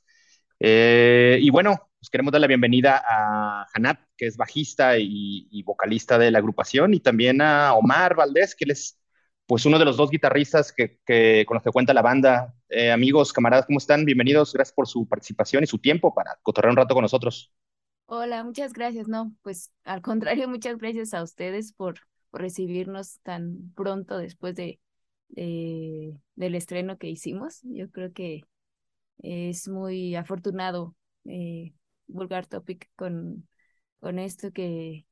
[0.58, 6.18] Eh, y bueno, pues queremos dar la bienvenida a Hanat, que es bajista y, vocalista
[6.18, 8.98] de la agrupación, y también a Omar Valdés, que es
[9.46, 12.54] pues uno de los dos guitarristas que, que con los que cuenta la banda.
[12.70, 14.06] Eh, amigos, camaradas, ¿cómo están?
[14.06, 17.52] Bienvenidos, gracias por su participación y su tiempo para cotorrear un rato con nosotros.
[18.08, 19.08] Hola, muchas gracias.
[19.08, 22.00] No, pues al contrario, muchas gracias a ustedes por,
[22.30, 24.80] por recibirnos tan pronto después de,
[25.30, 27.62] de, del estreno que hicimos.
[27.64, 28.44] Yo creo que
[29.20, 30.96] es muy afortunado
[31.26, 31.74] eh,
[32.08, 33.48] Vulgar Topic con,
[34.00, 35.06] con esto que,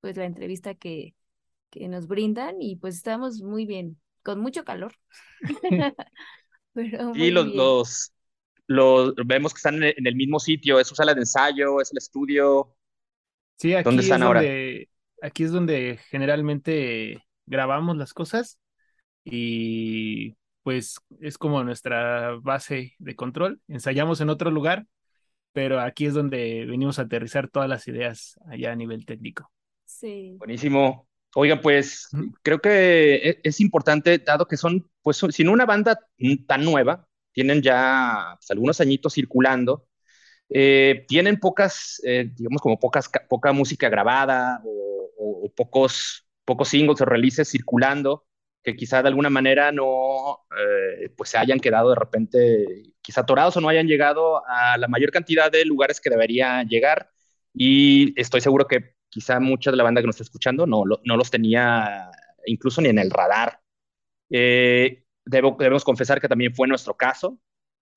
[0.00, 1.14] pues la entrevista que,
[1.70, 4.94] que nos brindan y pues estamos muy bien, con mucho calor.
[6.74, 8.13] Pero y los, los,
[8.66, 11.98] los, vemos que están en el mismo sitio, es su sala de ensayo, es el
[11.98, 12.74] estudio.
[13.58, 14.40] Sí, aquí ¿Dónde están es ahora?
[14.40, 14.88] Donde,
[15.22, 18.58] aquí es donde generalmente grabamos las cosas
[19.24, 23.60] y pues es como nuestra base de control.
[23.68, 24.86] Ensayamos en otro lugar,
[25.52, 29.50] pero aquí es donde venimos a aterrizar todas las ideas allá a nivel técnico.
[29.84, 30.36] Sí.
[30.38, 31.06] Buenísimo.
[31.36, 32.08] Oiga, pues
[32.42, 35.98] creo que e, es importante, dado que son, pues, sin una banda
[36.46, 39.86] tan nueva, tienen ya pues, algunos añitos circulando,
[40.48, 45.10] eh, tienen pocas, eh, digamos, como pocas, poca música grabada o,
[45.44, 48.26] o, pocos, pocos singles o releases circulando
[48.64, 53.56] que quizá de alguna manera no, eh, pues se hayan quedado de repente, quizá atorados
[53.56, 57.10] o no hayan llegado a la mayor cantidad de lugares que debería llegar.
[57.52, 61.16] Y estoy seguro que quizá mucha de la banda que nos está escuchando no, no
[61.16, 62.10] los tenía
[62.46, 63.60] incluso ni en el radar.
[64.30, 67.38] Eh, debo, debemos confesar que también fue nuestro caso.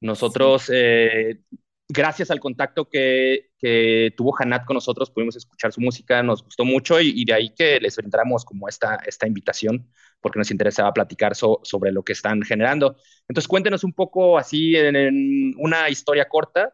[0.01, 1.41] Nosotros, eh,
[1.89, 6.65] gracias al contacto que, que, tuvo Hanat con nosotros, pudimos escuchar su música, nos gustó
[6.65, 9.89] mucho y, de ahí que les brindamos como esta, esta invitación
[10.21, 12.97] porque nos interesaba platicar sobre lo que están generando.
[13.27, 16.73] Entonces, cuéntenos un poco así en, una historia corta,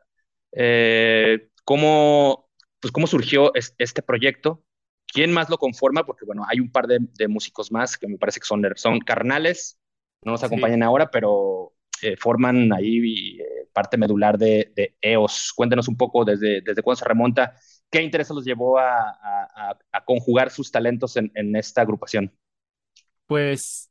[0.52, 2.50] eh, cómo,
[2.80, 4.64] pues, cómo surgió este proyecto,
[5.08, 8.40] quién más lo conforma, porque bueno, hay un par de, músicos más que me parece
[8.40, 9.80] que son, son carnales,
[10.26, 15.54] no nos acompañan ahora, pero eh, forman ahí eh, parte medular de, de, EOS.
[15.56, 17.56] Cuéntenos un poco desde, desde cuándo se remonta,
[17.90, 22.32] qué interés los llevó a, a, a conjugar sus talentos en, en esta agrupación.
[23.26, 23.90] Pues,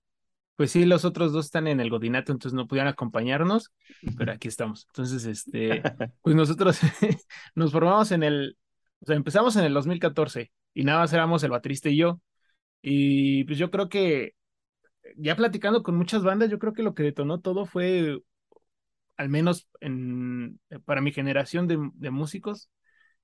[0.56, 3.72] pues sí, los otros dos están en el Godinato, entonces no pudieron acompañarnos,
[4.16, 4.86] pero aquí estamos.
[4.88, 5.82] Entonces, este,
[6.22, 6.78] pues nosotros
[7.54, 8.58] nos formamos en el,
[9.00, 12.20] o sea, empezamos en el 2014 y nada más éramos el baterista y yo.
[12.82, 14.34] Y pues yo creo que,
[15.16, 18.20] ya platicando con muchas bandas, yo creo que lo que detonó todo fue,
[19.16, 22.70] al menos en, para mi generación de, de músicos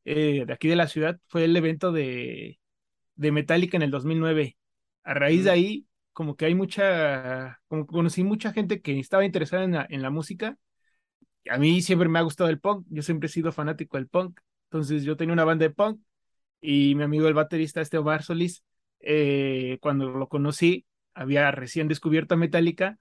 [0.04, 2.60] eh, de aquí de la ciudad, fue el evento de,
[3.16, 4.58] de Metallica en el 2009.
[5.04, 9.64] A raíz de ahí, como que hay mucha, como conocí mucha gente que estaba interesada
[9.64, 10.58] en la, en la música.
[11.50, 14.40] A mí siempre me ha gustado el punk, yo siempre he sido fanático del punk.
[14.64, 16.00] Entonces yo tenía una banda de punk
[16.60, 18.64] y mi amigo el baterista, este Omar Solís,
[19.00, 20.86] eh, cuando lo conocí,
[21.18, 22.98] había recién descubierto a Metallica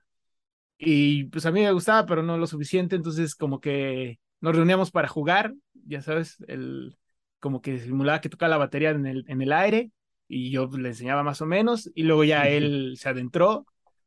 [0.78, 4.92] y pues a mí me gustaba, pero no lo suficiente, entonces como que nos reuníamos
[4.92, 6.98] para jugar, ya sabes, el,
[7.40, 9.92] como que simulaba que tocaba la batería en el, en el aire
[10.28, 13.66] y yo le enseñaba más o menos y luego ya él se adentró.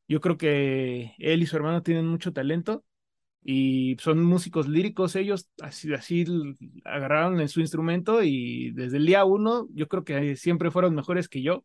[0.09, 2.85] Yo creo que él y su hermano tienen mucho talento
[3.43, 6.25] y son músicos líricos ellos, así, así
[6.85, 11.29] agarraron en su instrumento y desde el día uno yo creo que siempre fueron mejores
[11.29, 11.65] que yo.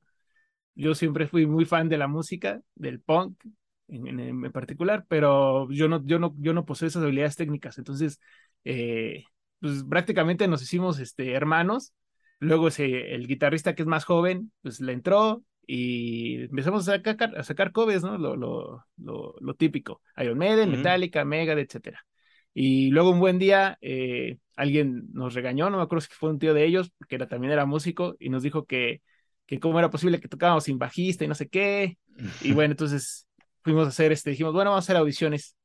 [0.75, 3.43] Yo siempre fui muy fan de la música, del punk
[3.87, 8.19] en, en, particular, pero yo no, yo, no, yo no poseo esas habilidades técnicas, entonces
[8.63, 9.23] eh,
[9.59, 11.93] pues prácticamente nos hicimos este, hermanos
[12.39, 17.37] Luego ese, el guitarrista que es más joven, pues le entró y empezamos a sacar,
[17.37, 18.17] a sacar covers, ¿no?
[18.17, 20.01] Lo, lo, lo, lo típico.
[20.17, 22.05] Iron Maiden, Metallica, Megadeth, etcétera.
[22.53, 26.39] Y luego un buen día eh, alguien nos regañó, no me acuerdo si fue un
[26.39, 29.01] tío de ellos, porque era, también era músico, y nos dijo que,
[29.45, 31.97] que cómo era posible que tocábamos sin bajista y no sé qué.
[32.41, 33.27] Y bueno, entonces
[33.63, 35.55] fuimos a hacer, este, dijimos, bueno, vamos a hacer audiciones.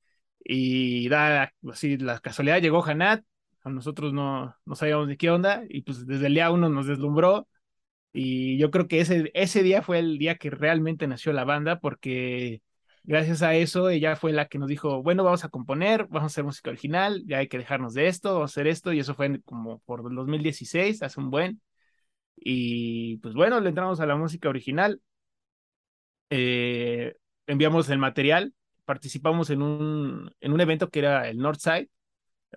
[0.42, 3.22] Y da así la casualidad, llegó Hanat,
[3.62, 6.86] a nosotros no, no sabíamos ni qué onda y pues desde el día uno nos
[6.86, 7.46] deslumbró
[8.12, 11.78] y yo creo que ese, ese día fue el día que realmente nació la banda
[11.78, 12.62] porque
[13.04, 16.26] gracias a eso ella fue la que nos dijo, bueno, vamos a componer, vamos a
[16.26, 19.14] hacer música original, ya hay que dejarnos de esto, vamos a hacer esto y eso
[19.14, 21.60] fue como por el 2016, hace un buen.
[22.42, 25.00] Y pues bueno, le entramos a la música original,
[26.30, 27.16] eh,
[27.46, 31.88] enviamos el material, participamos en un, en un evento que era el Northside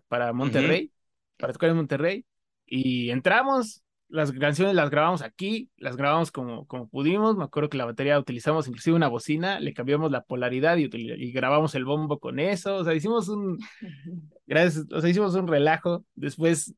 [0.07, 0.93] para Monterrey
[1.37, 2.25] para tocar en Monterrey.
[2.65, 7.35] Y entramos, las canciones las grabamos aquí, las grabamos como, como pudimos.
[7.35, 11.31] Me acuerdo que la batería utilizamos inclusive una bocina, le cambiamos la polaridad y, y
[11.31, 12.75] grabamos el bombo con eso.
[12.77, 13.59] O sea, hicimos un,
[14.47, 16.05] gracias, o sea, hicimos un relajo.
[16.15, 16.73] Después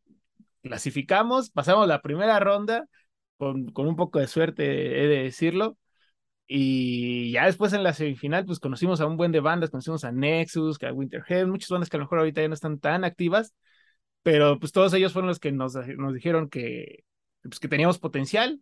[0.65, 2.87] clasificamos, pasamos la primera ronda
[3.37, 4.63] con, con un poco de suerte,
[5.03, 5.77] he de decirlo.
[6.47, 10.11] Y ya después en la semifinal, pues conocimos a un buen de bandas, conocimos a
[10.11, 13.53] Nexus, a Winterhead, muchas bandas que a lo mejor ahorita ya no están tan activas,
[14.23, 17.05] pero pues todos ellos fueron los que nos, nos dijeron que,
[17.43, 18.61] pues, que teníamos potencial,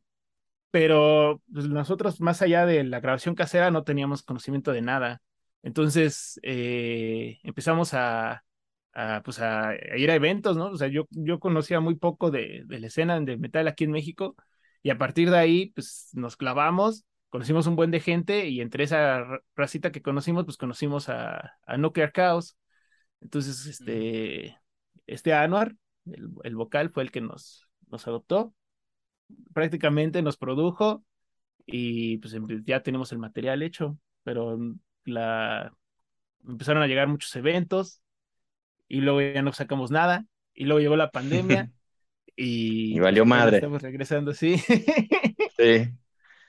[0.72, 5.22] pero pues, nosotros más allá de la grabación casera no teníamos conocimiento de nada.
[5.64, 8.44] Entonces eh, empezamos a,
[8.94, 10.68] a, pues a, ir a eventos, ¿no?
[10.68, 13.92] O sea, yo, yo conocía muy poco de, de la escena de metal aquí en
[13.92, 14.36] México
[14.82, 18.84] y a partir de ahí pues nos clavamos conocimos un buen de gente y entre
[18.84, 19.26] esa
[19.56, 22.60] racita que conocimos, pues conocimos a, a Nuclear Chaos.
[23.22, 24.56] Entonces, este,
[25.08, 25.76] este Anuar,
[26.06, 28.54] el, vocal, fue el que nos, nos adoptó.
[29.52, 31.04] Prácticamente nos produjo
[31.66, 32.36] y pues
[32.66, 34.60] ya tenemos el material hecho, pero
[35.04, 35.76] la
[36.48, 38.03] empezaron a llegar muchos eventos
[38.94, 40.24] y luego ya no sacamos nada
[40.54, 41.72] y luego llegó la pandemia
[42.36, 43.58] y, y valió madre.
[43.58, 44.58] Estamos regresando, sí.
[45.58, 45.90] sí.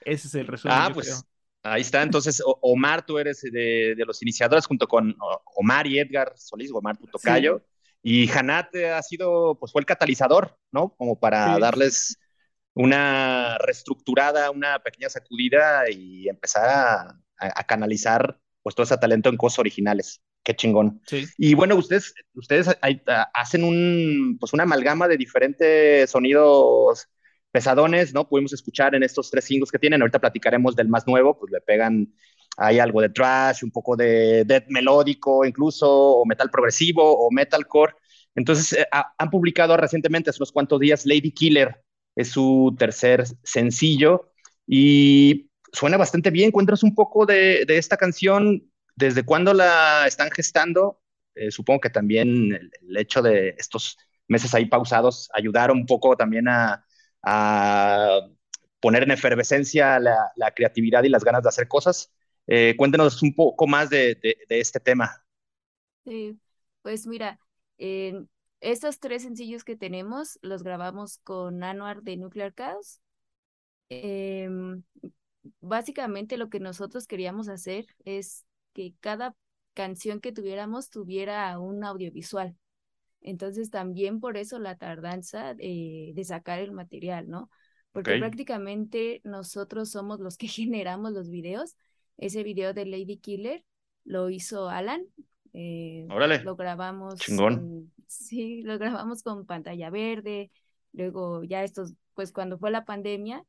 [0.05, 0.76] Ese es el resumen.
[0.78, 1.24] Ah, pues
[1.62, 2.03] ahí está.
[2.03, 5.16] Entonces, Omar, tú eres de, los iniciadores junto con
[5.57, 7.64] Omar y Edgar Solís, Omar tu tocayo.
[8.03, 10.95] Y Hanat ha sido, pues fue el catalizador, ¿no?
[10.99, 12.18] Como para darles
[12.74, 16.68] una reestructurada, una pequeña sacudida y empezar
[17.38, 20.20] a, canalizar pues todo ese talento en cosas originales.
[20.45, 21.01] Qué chingón.
[21.07, 21.24] Sí.
[21.38, 22.68] Y bueno, ustedes, ustedes
[23.32, 27.09] hacen un, pues una amalgama de diferentes sonidos
[27.51, 28.28] pesadones, ¿no?
[28.28, 31.61] Pudimos escuchar en estos tres singles que tienen, ahorita platicaremos del más nuevo, pues le
[31.61, 32.12] pegan,
[32.59, 37.95] hay algo de trash, un poco de death melódico incluso, o metal progresivo, o metalcore.
[38.34, 41.80] Entonces, eh, han publicado recientemente, hace unos cuantos días, Lady Killer,
[42.16, 44.32] es su tercer sencillo,
[44.66, 46.51] y suena bastante bien.
[46.51, 48.62] Cuéntanos un poco de, de esta canción,
[48.97, 51.01] desde cuándo la están gestando.
[51.34, 56.47] Eh, supongo que también el, hecho de estos meses ahí pausados ayudaron un poco también
[56.49, 56.84] a,
[58.80, 62.12] poner en efervescencia la, creatividad y las ganas de hacer cosas.
[62.47, 64.18] Eh, cuéntenos un poco más de,
[64.49, 65.24] este tema.
[66.05, 66.38] Sí,
[66.82, 67.40] pues mira,
[68.61, 73.01] estos tres sencillos que tenemos los grabamos con Anuar de Nuclear Chaos.
[73.88, 74.82] Em,
[75.61, 78.45] básicamente lo que nosotros queríamos hacer es
[78.75, 79.35] que cada
[79.72, 82.57] canción que tuviéramos tuviera un audiovisual.
[83.22, 87.51] Entonces también por eso la tardanza de, sacar el material, ¿no?
[87.91, 91.77] Porque prácticamente nosotros somos los que generamos los videos.
[92.18, 93.64] Ese video de Lady Killer
[94.05, 95.07] lo hizo Alan.
[95.55, 96.43] Eh, Órale.
[96.43, 97.16] Lo grabamos.
[97.16, 97.93] Chingón.
[98.07, 100.51] sí, lo grabamos con pantalla verde.
[100.93, 103.45] Luego ya estos, pues cuando fue la pandemia,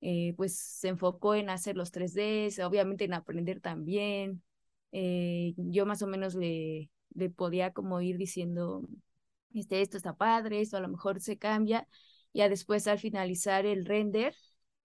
[0.00, 4.42] eh, pues se enfocó en hacer los 3D, obviamente en aprender también.
[4.92, 8.88] Eh, yo más o menos le, le podía como ir diciendo
[9.54, 11.86] este, esto está padre, esto a lo mejor se cambia,
[12.32, 14.34] ya después al finalizar el render,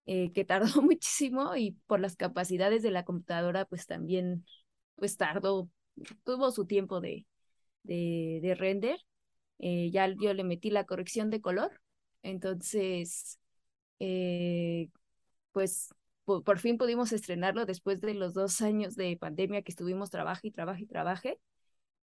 [0.06, 4.46] eh, que tardó muchísimo y por las capacidades de la computadora, pues también,
[4.96, 5.70] pues tardó,
[6.24, 7.26] tuvo su tiempo de,
[7.84, 8.98] de, render.
[9.60, 11.72] Eh, ya yo le metí la corrección de color,
[12.24, 13.40] entonces,
[15.52, 15.94] pues
[16.26, 20.52] por, fin pudimos estrenarlo después de los dos años de pandemia que estuvimos trabaje y
[20.52, 21.40] trabaje y trabaje.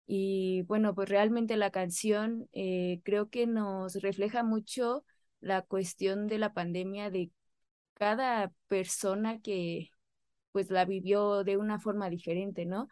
[0.06, 5.04] Y bueno, pues realmente la canción eh, creo que nos refleja mucho
[5.40, 7.30] la cuestión de la pandemia de
[7.94, 9.90] cada persona que
[10.52, 12.88] pues la vivió de una forma diferente, ¿no?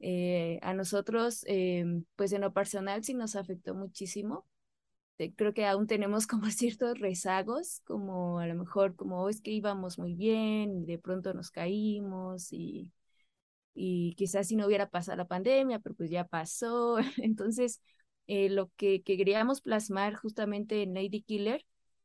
[0.00, 1.84] Eh, a nosotros, eh,
[2.16, 4.46] pues en lo personal sí nos afectó muchísimo.
[5.36, 9.50] Creo que aún tenemos como ciertos rezagos, como a lo mejor como oh, es que
[9.50, 12.92] íbamos muy bien y de pronto nos caímos y
[13.74, 16.98] y quizás si no hubiera pasado la pandemia, pero pues ya pasó.
[17.18, 17.80] Entonces,
[18.26, 21.64] eh, lo que, queríamos plasmar justamente en Lady Killer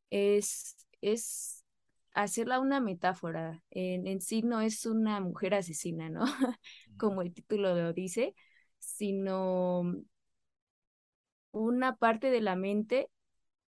[0.10, 1.66] es, es
[2.14, 3.64] hacerla una metáfora.
[3.72, 6.26] En, en sí no es una mujer asesina, ¿no?
[6.98, 8.34] Como el título lo dice,
[8.80, 9.84] sino
[11.60, 13.10] una parte de la mente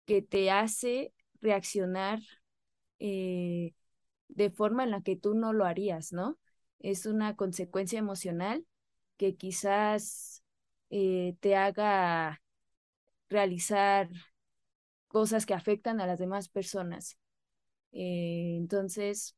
[0.05, 2.21] que te hace reaccionar
[2.99, 3.73] eh,
[4.29, 6.37] de forma en la que tú no lo harías, ¿no?
[6.79, 8.65] es una consecuencia emocional
[9.17, 10.43] que quizás
[10.89, 12.41] eh, te haga
[13.29, 14.09] realizar
[15.07, 17.17] cosas que afectan a las demás personas.
[17.91, 19.35] Eh, entonces,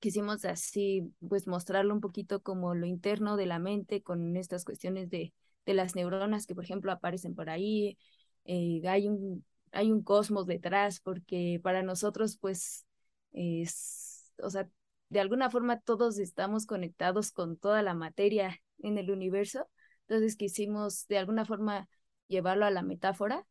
[0.00, 5.10] quisimos así, pues mostrarlo un poquito como lo interno de la mente con estas cuestiones
[5.10, 5.34] de,
[5.66, 7.98] de las neuronas que, por ejemplo, aparecen por ahí.
[8.44, 12.86] Eh, hay un hay un cosmos detrás, porque para nosotros, pues,
[13.32, 14.68] es, o sea,
[15.08, 19.68] de alguna forma todos estamos conectados con toda la materia en el universo,
[20.02, 21.88] entonces quisimos de alguna forma
[22.28, 23.46] llevarlo a la metáfora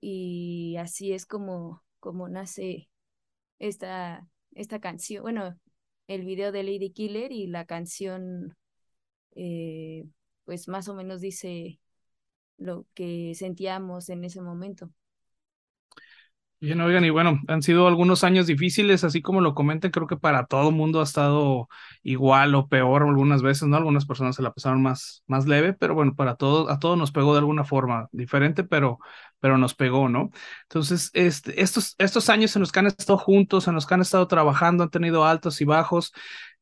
[0.00, 2.90] y así es como, como nace
[3.58, 5.58] esta, esta canción, bueno,
[6.06, 8.56] el video de Lady Killer y la canción,
[9.34, 10.04] eh,
[10.46, 11.80] pues más o menos dice
[12.58, 14.90] lo que sentíamos en ese momento.
[16.58, 20.16] Bien, oigan, y bueno, han sido algunos años difíciles, así como lo comentan, creo que
[20.16, 21.68] para todo mundo ha estado
[22.02, 23.76] igual o peor algunas veces, ¿no?
[23.76, 27.12] Algunas personas se la pasaron más, más leve, pero bueno, para todos, a todos nos
[27.12, 28.98] pegó de alguna forma diferente, pero,
[29.38, 30.30] pero nos pegó, ¿no?
[30.62, 34.00] Entonces, este, estos, estos años en los que han estado juntos, en los que han
[34.00, 36.12] estado trabajando, han tenido altos y bajos,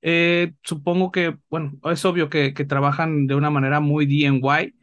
[0.04, 4.74] eh, supongo que, bueno, es obvio que, que trabajan de una manera muy DIY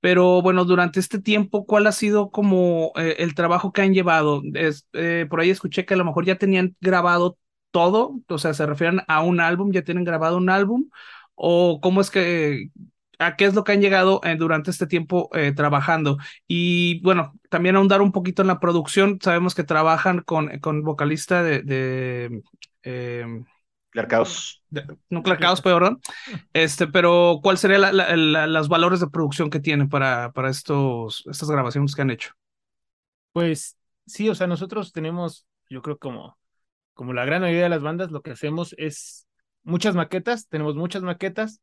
[0.00, 4.42] pero bueno, durante este tiempo, ¿cuál ha sido como eh, el trabajo que han llevado?
[4.54, 7.38] Es, eh, por ahí escuché que a lo mejor ya tenían grabado
[7.72, 10.90] todo, o sea, se refieren a un álbum, ya tienen grabado un álbum,
[11.34, 12.70] o cómo es que,
[13.18, 16.18] a qué es lo que han llegado eh, durante este tiempo trabajando.
[16.46, 21.42] Y bueno, también ahondar un poquito en la producción, sabemos que trabajan con, con vocalista
[21.42, 22.42] de, de
[24.06, 24.62] Caos.
[25.08, 26.00] Nuclear Caos, perdón.
[26.52, 31.50] Este, pero ¿cuál sería la, los valores de producción que tienen para, para estos, estas
[31.50, 32.32] grabaciones que han hecho?
[33.32, 36.38] Pues sí, o sea, nosotros tenemos, yo creo como,
[36.92, 39.26] como la gran mayoría de las bandas, lo que hacemos es
[39.62, 41.60] muchas maquetas, tenemos muchas maquetas,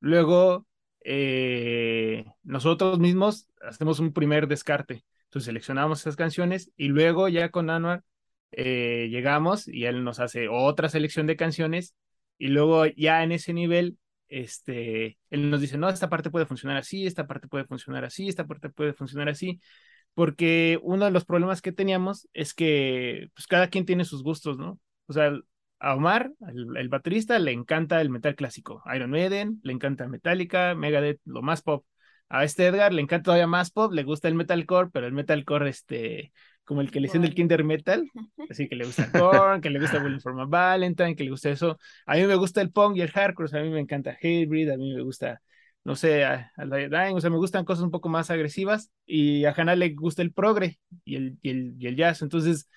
[0.00, 0.66] luego
[1.04, 7.70] eh, nosotros mismos hacemos un primer descarte, entonces seleccionamos esas canciones y luego ya con
[7.70, 8.02] Anuar
[8.52, 11.94] eh, llegamos y él nos hace otra selección de canciones
[12.38, 16.76] y luego ya en ese nivel, este, él nos dice, no, esta parte puede funcionar
[16.76, 19.60] así, esta parte puede funcionar así, esta parte puede funcionar así,
[20.14, 24.58] porque uno de los problemas que teníamos es que pues cada quien tiene sus gustos,
[24.58, 24.78] ¿no?
[25.06, 25.32] O sea,
[25.80, 26.32] a Omar,
[26.76, 31.62] el, baterista, le encanta el metal clásico, Iron Maiden, le encanta Metallica, Megadeth, lo más
[31.62, 31.84] pop.
[32.28, 35.68] A este Edgar le encanta todavía más pop, le gusta el metalcore, pero el metalcore
[35.70, 36.32] este
[36.68, 38.06] como el que le dicen del Kinder Metal,
[38.50, 41.78] así que le gusta Korn, que le gusta Willing for Valentine, que le gusta eso.
[42.04, 44.76] A mí me gusta el punk y el hardcore, a mí me encanta Hatebreed, a
[44.76, 45.40] mí me gusta,
[45.82, 49.54] no sé, a, Dying, o sea, me gustan cosas un poco más agresivas y a
[49.56, 52.20] Hannah le gusta el progre y el, y el, y el jazz.
[52.20, 52.68] Entonces,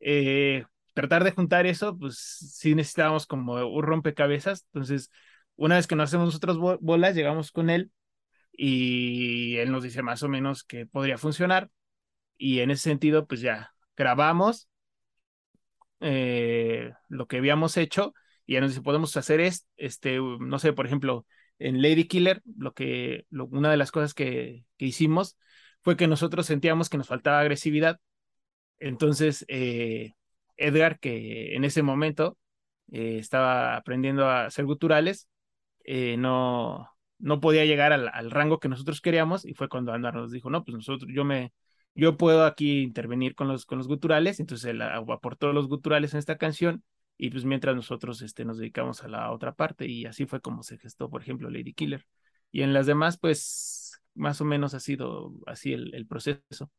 [0.00, 4.66] eh, tratar de juntar eso, pues sí necesitábamos como un rompecabezas.
[4.74, 5.10] Entonces,
[5.56, 7.90] una vez que nos hacemos nosotros bolas, llegamos con él
[8.60, 11.70] y él nos dice más o menos que podría funcionar
[12.38, 14.68] y en ese sentido, pues ya grabamos
[16.00, 18.14] eh, lo que habíamos hecho
[18.46, 21.26] y ya nos dice, podemos hacer es, este, no sé, por ejemplo,
[21.60, 25.36] en Lady Killer, lo que, una de las cosas que, que, hicimos
[25.82, 28.00] fue que nosotros sentíamos que nos faltaba agresividad.
[28.80, 30.14] Entonces, eh,
[30.56, 32.38] Edgar, que en ese momento
[32.92, 35.28] eh, estaba aprendiendo a hacer guturales,
[36.18, 36.88] no,
[37.18, 40.50] no podía llegar al, al, rango que nosotros queríamos y fue cuando Andar nos dijo,
[40.50, 41.52] no, pues nosotros, yo me,
[41.94, 46.18] yo puedo aquí intervenir con los, con los guturales, entonces él aportó los guturales en
[46.18, 46.84] esta canción
[47.16, 50.62] y pues mientras nosotros este, nos dedicamos a la otra parte y así fue como
[50.62, 52.06] se gestó, por ejemplo, Lady Killer.
[52.52, 56.70] Y en las demás, pues más o menos ha sido así el, el proceso.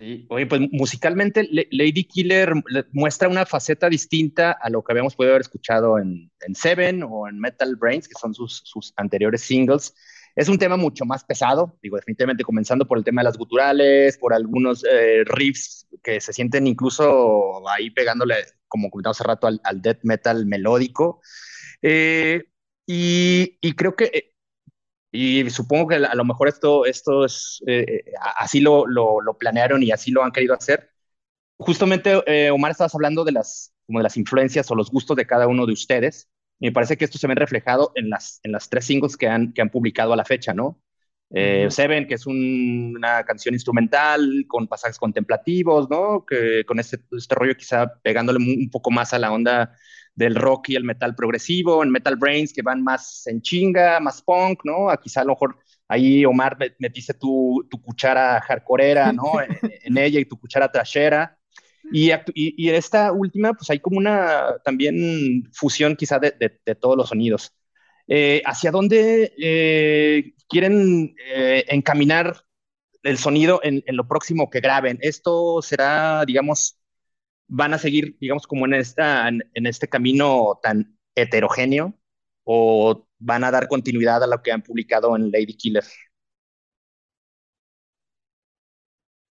[0.00, 0.26] Sí.
[0.30, 2.54] Oye, pues musicalmente Lady Killer
[2.92, 7.28] muestra una faceta distinta a lo que habíamos podido haber escuchado en, en Seven o
[7.28, 9.94] en Metal Brains, que son sus, sus anteriores singles.
[10.34, 14.16] Es un tema mucho más pesado, digo, definitivamente comenzando por el tema de las guturales,
[14.16, 18.36] por algunos eh, riffs que se sienten incluso ahí pegándole,
[18.68, 21.20] como comentamos hace rato, al, death metal melódico.
[21.82, 22.44] Eh,
[22.86, 24.29] y, creo que, eh,
[25.12, 27.62] y supongo que a lo mejor esto, esto es,
[28.36, 30.90] así lo, lo, lo, planearon y así lo han querido hacer.
[31.56, 35.48] Justamente, Omar, estabas hablando de las, como de las influencias o los gustos de cada
[35.48, 36.30] uno de ustedes.
[36.60, 39.26] Y me parece que esto se ve reflejado en las, en las tres singles que
[39.26, 40.80] han, que han publicado a la fecha, ¿no?
[41.32, 46.24] Eh, Seven, que es una canción instrumental con pasajes contemplativos, ¿no?
[46.26, 49.76] Que con este, este rollo quizá pegándole un, poco más a la onda
[50.14, 54.22] del rock y el metal progresivo, en Metal Brains que van más en chinga, más
[54.22, 54.90] punk, ¿no?
[54.90, 55.58] A quizá a lo mejor
[55.88, 59.32] ahí Omar metiste tu, tu cuchara hardcoreera, ¿no?
[59.42, 61.38] en, en, ella y tu cuchara trashera.
[61.92, 67.08] Y, y, esta última, pues hay como una también fusión quizá de, de, todos los
[67.08, 67.52] sonidos.
[68.06, 72.44] Eh, ¿Hacia dónde eh, quieren eh, encaminar
[73.02, 74.98] el sonido en, en, lo próximo que graben?
[75.00, 76.79] ¿Esto será, digamos,
[77.50, 81.94] van a seguir, digamos, como en, esta, en, este camino tan heterogéneo
[82.44, 85.84] o van a dar continuidad a lo que han publicado en Lady Killer?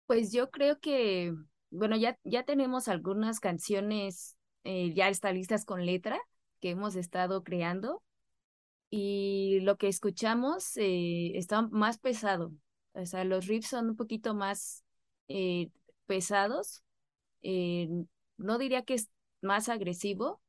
[0.06, 1.34] Pues yo creo que,
[1.72, 6.20] bueno, ya, ya tenemos algunas canciones eh, ya están listas con letra
[6.62, 8.02] que hemos estado creando
[8.90, 12.54] y lo que escuchamos eh, está más pesado.
[12.94, 14.84] O sea, los riffs son un poquito más
[15.28, 15.72] eh,
[16.06, 16.84] pesados.
[17.44, 19.10] No diría que es
[19.42, 20.42] más agresivo.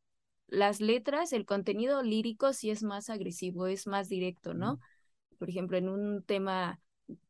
[0.46, 4.80] Las letras, el contenido lírico sí es más agresivo, es más directo, ¿no?
[5.38, 6.80] Por ejemplo, en un tema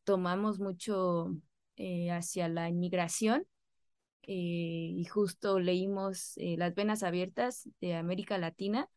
[0.05, 1.37] tomamos mucho
[1.77, 3.47] eh, hacia la inmigración
[4.23, 8.89] eh, y justo leímos eh, Las Venas Abiertas de América Latina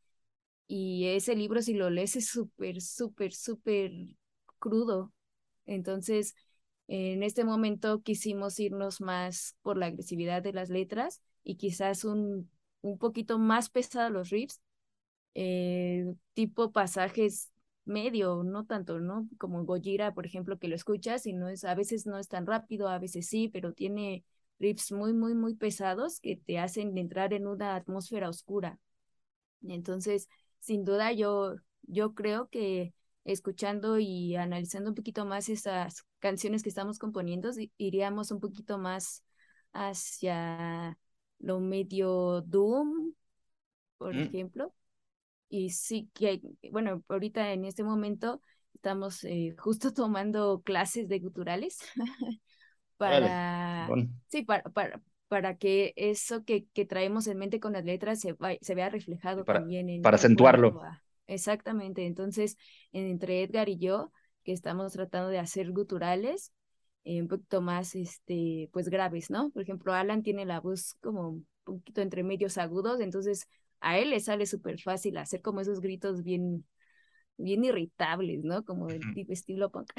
[0.67, 3.91] y ese libro si lo lees es súper, súper, súper
[4.59, 5.13] crudo.
[5.65, 6.35] Entonces,
[6.87, 12.49] en este momento quisimos irnos más por la agresividad de las letras y quizás un,
[12.81, 14.61] un poquito más pesado los riffs,
[16.33, 17.51] tipo pasajes
[17.85, 19.27] medio, no tanto, ¿no?
[19.37, 22.45] Como Gojira, por ejemplo, que lo escuchas y no es, a veces no es tan
[22.45, 24.25] rápido, a veces sí, pero tiene
[24.59, 28.79] riffs muy, muy, muy pesados que te hacen entrar en una atmósfera oscura.
[29.67, 30.29] Entonces,
[30.59, 32.93] sin duda, yo, yo creo que
[33.27, 39.23] escuchando y analizando un poquito más esas canciones que estamos componiendo, iríamos un poquito más
[39.73, 40.97] hacia
[41.39, 43.13] lo medio doom,
[43.97, 44.19] por mm.
[44.19, 44.73] ejemplo,
[45.49, 48.41] y sí que, bueno, ahorita en este momento
[48.73, 51.79] estamos eh, justo tomando clases de guturales
[52.97, 53.89] para,
[54.27, 58.37] sí, para, para, para que eso que, que traemos en mente con las letras se,
[58.61, 60.01] se vea reflejado también en...
[60.01, 60.81] Para acentuarlo.
[61.27, 62.57] Exactamente, entonces
[62.91, 64.11] entre Edgar y yo,
[64.43, 66.53] que estamos tratando de hacer guturales,
[67.03, 69.49] eh, un poquito más, este, pues graves, ¿no?
[69.51, 73.47] Por ejemplo, Alan tiene la voz como un poquito entre medios agudos, entonces
[73.79, 76.65] a él le sale súper fácil hacer como esos gritos bien,
[77.37, 78.65] bien irritables, ¿no?
[78.65, 79.91] Como el tipo estilo punk.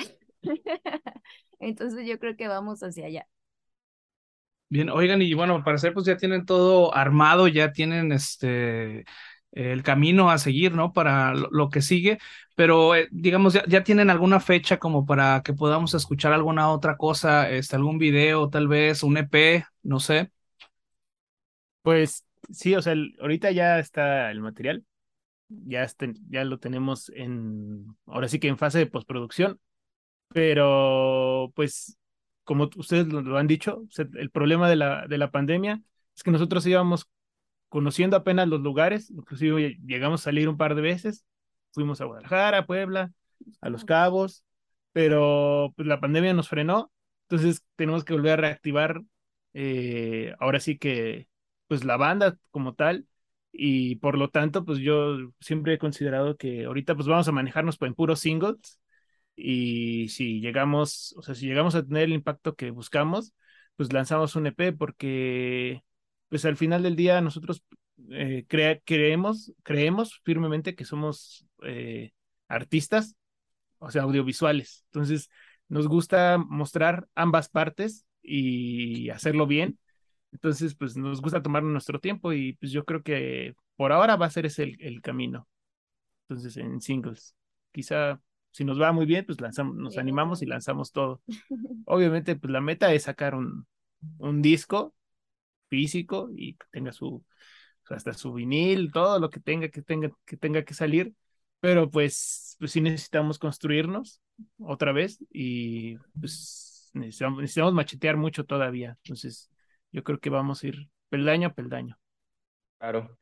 [1.60, 3.26] Entonces yo creo que vamos hacia allá.
[4.70, 9.06] Bien, oigan, y bueno, al parecer pues ya tienen todo armado, ya tienen este
[9.52, 10.92] el camino a seguir, ¿no?
[10.92, 12.18] Para lo, que sigue,
[12.54, 16.96] pero eh, digamos, ya, ya, tienen alguna fecha como para que podamos escuchar alguna otra
[16.96, 20.30] cosa, este, algún video, tal vez, un EP, no sé.
[21.82, 24.84] Pues sí, o sea, ahorita ya está el material,
[25.48, 25.86] ya,
[26.28, 29.60] ya lo tenemos en, ahora sí que en fase de postproducción,
[30.28, 31.98] pero pues
[32.44, 33.82] como ustedes lo, han dicho,
[34.14, 35.82] el problema de la, de la pandemia
[36.16, 37.08] es que nosotros íbamos
[37.68, 41.24] conociendo apenas los lugares, inclusive llegamos a salir un par de veces,
[41.72, 43.12] fuimos a Guadalajara, a Puebla,
[43.60, 44.44] a Los Cabos,
[44.92, 46.92] pero pues, la pandemia nos frenó,
[47.28, 49.02] entonces tenemos que volver a reactivar,
[49.54, 51.28] eh, ahora sí que
[51.66, 53.06] pues la banda como tal
[53.52, 57.78] y por lo tanto pues yo siempre he considerado que ahorita pues vamos a manejarnos
[57.80, 58.80] en puros singles
[59.36, 63.34] y si llegamos, o sea, si llegamos a tener el impacto que buscamos,
[63.76, 65.82] pues lanzamos un EP porque
[66.28, 67.62] pues al final del día nosotros
[68.10, 72.12] eh, creemos, creemos firmemente que somos eh,
[72.48, 73.16] artistas,
[73.78, 74.84] o sea, audiovisuales.
[74.86, 75.30] Entonces,
[75.68, 79.78] nos gusta mostrar ambas partes y hacerlo bien
[80.32, 84.26] entonces, pues nos gusta tomar nuestro tiempo y pues yo creo que por ahora va
[84.26, 85.48] a ser ese el, camino.
[86.28, 87.34] Entonces, en singles.
[87.72, 88.20] Quizá
[88.50, 91.22] si nos va muy bien, pues lanzamos, nos animamos y lanzamos todo.
[91.86, 93.66] Obviamente, pues la meta es sacar un,
[94.18, 94.94] un disco
[95.68, 97.24] físico y que tenga su
[97.90, 101.14] hasta su vinil, todo lo que tenga que tenga que tenga que salir,
[101.60, 104.20] pero pues pues sí necesitamos construirnos
[104.58, 108.96] otra vez y pues necesitamos, machetear mucho todavía.
[109.04, 109.50] Entonces,
[109.92, 111.98] yo creo que vamos a ir peldaño a peldaño.
[112.78, 113.18] Claro.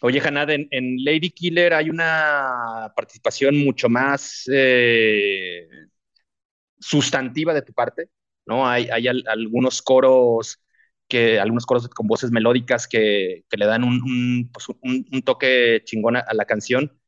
[0.00, 5.68] Oye, Hanad, en, Lady Killer hay una participación mucho más eh,
[6.78, 8.08] sustantiva de tu parte,
[8.46, 8.66] ¿no?
[8.66, 10.60] Hay, hay algunos coros
[11.08, 14.66] que, algunos coros con voces melódicas que, le dan un, pues
[15.24, 16.98] toque chingón a, la canción.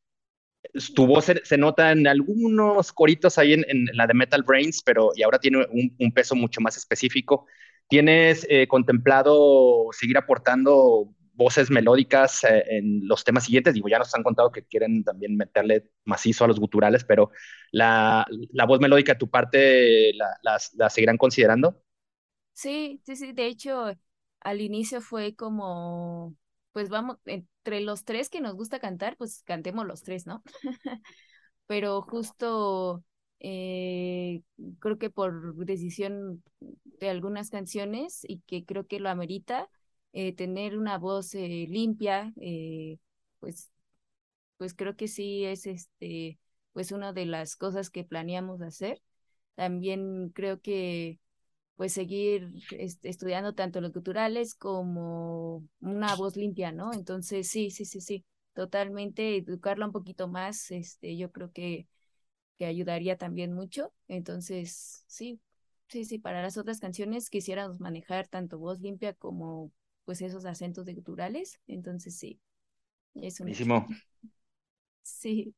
[0.95, 5.23] Tu voz se, nota en algunos coritos ahí en, la de Metal Brains, pero y
[5.23, 7.47] ahora tiene un peso mucho más específico.
[7.91, 13.73] ¿Tienes eh, contemplado seguir aportando voces melódicas eh, en los temas siguientes?
[13.73, 17.31] Digo, ya nos han contado que quieren también meterle macizo a los guturales, pero
[17.73, 18.25] la,
[18.65, 21.83] voz melódica tu parte, ¿la, seguirán considerando?
[22.53, 23.33] Sí, sí, sí.
[23.33, 23.91] De hecho,
[24.41, 26.35] al inicio fue como,
[26.73, 30.43] pues vamos, entre los tres que nos gusta cantar, pues cantemos los tres, ¿no?
[31.67, 33.03] pero justo
[33.39, 34.43] eh,
[34.79, 36.43] creo que por decisión
[36.99, 39.69] de algunas canciones y que creo que lo amerita,
[40.13, 42.33] eh, tener una voz eh, limpia,
[43.39, 43.71] pues,
[44.57, 46.39] pues creo que sí es este,
[46.73, 49.01] pues una de las cosas que planeamos hacer.
[49.55, 51.19] También creo que
[51.81, 56.93] pues seguir este, estudiando tanto los culturales como una voz limpia, ¿no?
[56.93, 58.23] Entonces, sí, sí, sí, sí,
[58.53, 61.87] totalmente educarla un poquito más, este, yo creo que,
[62.59, 63.91] que ayudaría también mucho.
[64.07, 65.41] Entonces, sí,
[65.87, 69.71] sí, sí, para las otras canciones quisiéramos manejar tanto voz limpia como
[70.05, 71.59] pues esos acentos de culturales.
[71.65, 72.39] Entonces, sí,
[73.15, 73.87] es Buenísimo.
[75.01, 75.55] Sí.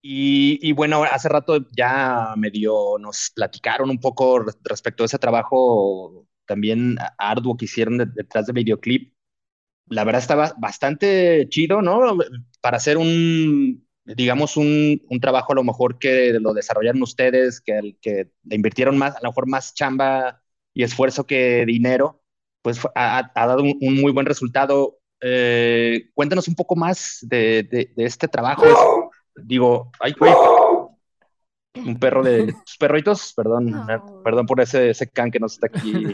[0.00, 6.96] Y, bueno, hace rato ya medio nos platicaron un poco respecto a ese trabajo también
[7.18, 9.12] arduo que hicieron detrás del videoclip.
[9.88, 12.16] La verdad estaba bastante chido, ¿no?
[12.60, 17.96] Para hacer un, digamos, un, trabajo a lo mejor que lo desarrollaron ustedes, que,
[18.44, 20.42] le invirtieron más, a lo mejor más chamba
[20.74, 22.22] y esfuerzo que dinero,
[22.62, 25.00] pues ha, dado un, muy buen resultado.
[25.20, 29.07] Eh, cuéntanos un poco más de, de, de este trabajo
[29.44, 30.32] digo, ay, güey,
[31.74, 33.86] un perro de sus perritos, perdón,
[34.24, 36.06] perdón por ese, ese can que nos está aquí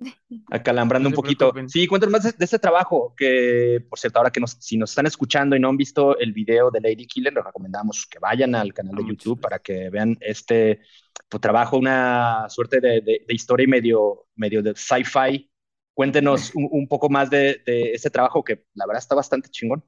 [0.50, 1.52] acalambrando un poquito.
[1.68, 5.06] Sí, cuéntanos más de, ese trabajo, que por cierto, ahora que nos, si nos están
[5.06, 8.72] escuchando y no han visto el video de Lady Killer, les recomendamos que vayan al
[8.72, 10.80] canal de ah, YouTube para que vean este
[11.28, 15.50] pues, trabajo, una suerte de, de, historia y medio, medio de sci-fi.
[15.94, 19.84] Cuéntenos un, poco más de, de ese trabajo que la verdad está bastante chingón.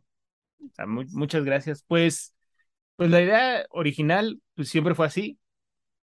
[1.12, 1.84] muchas gracias.
[1.86, 2.35] Pues
[2.96, 5.38] pues la idea original pues, siempre fue así.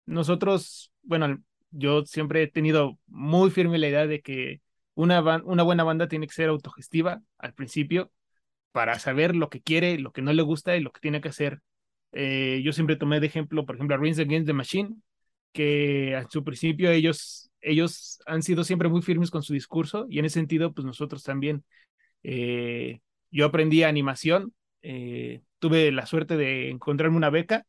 [0.07, 1.39] Nosotros, bueno,
[1.71, 4.61] yo siempre he tenido muy firme la idea de que
[4.95, 8.11] una, una buena banda tiene que ser autogestiva al principio
[8.73, 11.29] para saber lo que quiere, lo que no le gusta y lo que tiene que
[11.29, 11.61] hacer.
[12.13, 14.97] Eh, yo siempre tomé de ejemplo, por ejemplo, a Rings Against the Machine,
[15.53, 20.19] que a su principio ellos, ellos han sido siempre muy firmes con su discurso y
[20.19, 21.65] en ese sentido, pues nosotros también.
[22.23, 27.67] Eh, yo aprendí animación eh, tuve la suerte de encontrarme una beca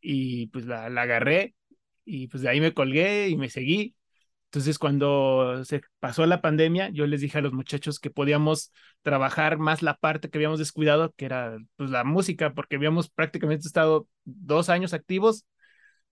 [0.00, 1.54] y pues la, agarré
[2.04, 3.96] y pues de ahí me colgué y me seguí.
[4.46, 8.72] Entonces cuando se pasó la pandemia, yo les dije a los muchachos que podíamos
[9.02, 13.68] trabajar más la parte que habíamos descuidado, que era pues la música, porque habíamos prácticamente
[13.68, 15.46] estado dos años activos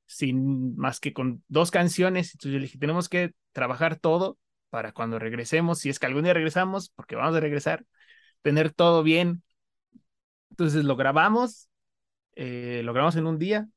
[0.07, 2.35] sin más que con dos canciones.
[2.35, 4.39] Entonces yo les dije, tenemos que trabajar todo
[4.71, 7.85] para cuando regresemos, si es que algún día regresamos, porque vamos a regresar,
[8.43, 9.43] tener todo bien,
[10.59, 11.69] entonces lo grabamos,
[12.35, 13.69] eh, lo grabamos en un día,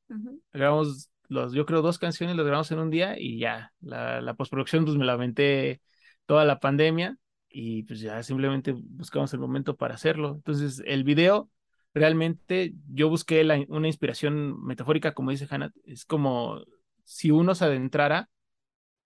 [0.51, 4.33] grabamos los, yo creo dos canciones, lo grabamos en un día y ya, la, la
[4.33, 5.79] postproducción pues me la aventé
[6.25, 7.17] toda la pandemia
[7.49, 10.33] y pues ya simplemente buscamos el momento para hacerlo.
[10.37, 11.51] Entonces el video
[11.93, 16.63] realmente yo busqué una inspiración metafórica, como dice Hannah, es como
[17.03, 18.27] si uno se adentrara,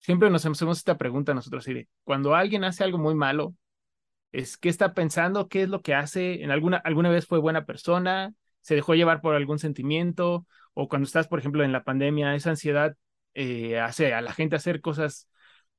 [0.01, 1.65] siempre nos hacemos esta pregunta nosotros,
[2.03, 3.55] cuando alguien hace algo muy malo,
[4.33, 7.65] es qué está pensando, qué es lo que hace, en alguna, alguna vez fue buena
[7.65, 12.35] persona, se dejó llevar por algún sentimiento, o cuando estás, por ejemplo, en la pandemia,
[12.35, 12.97] esa ansiedad
[13.35, 15.29] eh, hace a la gente hacer cosas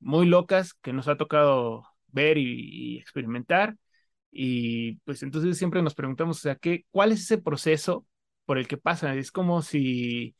[0.00, 3.76] muy locas que nos ha tocado ver y, experimentar.
[4.30, 8.06] Y pues entonces siempre nos preguntamos, o sea, ¿qué, ¿cuál es ese proceso
[8.46, 9.14] por el que pasa?
[9.14, 10.36] Es como si,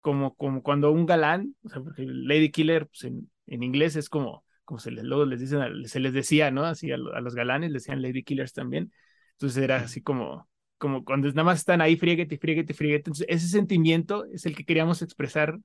[0.00, 4.08] como, como cuando un galán, o sea, porque Lady Killer pues en, en inglés es
[4.08, 6.64] como como se les, luego les dicen, se les decía, ¿no?
[6.64, 8.92] Así a, los galanes, les decían Lady Killers también.
[9.32, 10.48] Entonces era así como,
[10.78, 13.10] como cuando nada más están ahí, fríguete, fríguete, fríguete.
[13.10, 15.58] Entonces ese sentimiento es el que queríamos expresar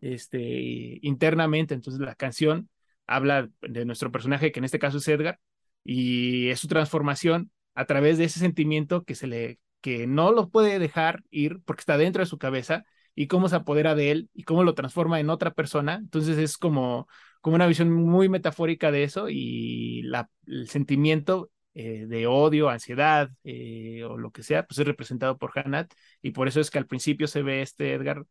[0.00, 1.74] este, internamente.
[1.74, 2.68] Entonces la canción
[3.06, 5.38] habla de nuestro personaje, que en este caso es Edgar,
[5.84, 10.50] y es su transformación a través de ese sentimiento que se le que no lo
[10.50, 12.84] puede dejar ir porque está dentro de su cabeza
[13.14, 15.94] y cómo se apodera de él y cómo lo transforma en otra persona.
[15.94, 17.06] Entonces es como
[17.40, 23.30] como una visión muy metafórica de eso y la, el sentimiento eh, de odio, ansiedad
[23.44, 26.78] eh, o lo que sea, pues es representado por Hanat y por eso es que
[26.78, 28.24] al principio se ve este Edgar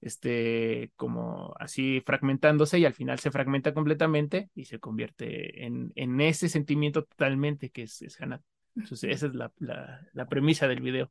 [0.00, 6.20] este como así fragmentándose y al final se fragmenta completamente y se convierte en, en
[6.20, 8.42] ese sentimiento totalmente que es, es Hanat.
[8.76, 11.10] Entonces esa es la, la, la premisa del video.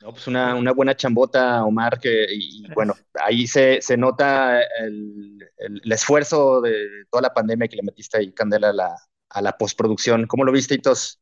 [0.00, 5.38] No, pues una, una, buena chambota, Omar, que, y, bueno, ahí se, se nota el,
[5.56, 8.96] el, esfuerzo de toda la pandemia que le metiste ahí, Candela, a la,
[9.30, 10.26] a la postproducción.
[10.28, 11.20] ¿Cómo lo viste, Itos?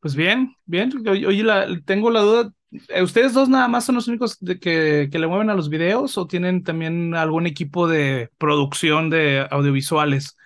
[0.00, 0.92] Pues bien, bien.
[1.06, 2.52] Oye, la, tengo la duda,
[2.88, 5.68] eh, ¿ustedes dos nada más son los únicos de que, que le mueven a los
[5.68, 10.36] videos o tienen también algún equipo de producción de audiovisuales?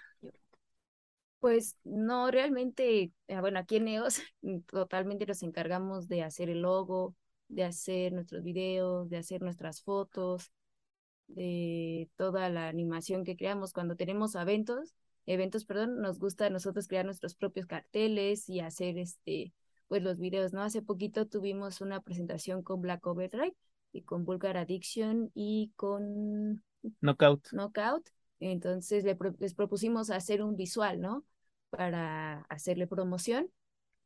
[1.45, 4.23] Pues no, realmente, eh, bueno, aquí en EOS
[4.67, 7.15] totalmente nos encargamos de hacer el logo,
[7.49, 10.51] de hacer nuestros videos, de hacer nuestras fotos,
[11.27, 14.95] de toda la animación que creamos cuando tenemos eventos,
[15.27, 19.53] eventos, perdón, nos gusta a nosotros crear nuestros propios carteles y hacer este,
[19.87, 20.63] pues los videos, ¿no?
[20.63, 23.55] Hace poquito tuvimos una presentación con Black Overdrive
[23.93, 26.65] y con Vulgar Addiction y con
[27.03, 27.49] Knockout.
[27.53, 28.09] Knockout.
[28.41, 31.23] Entonces les propusimos hacer un visual, ¿no?
[31.77, 33.51] Para hacerle promoción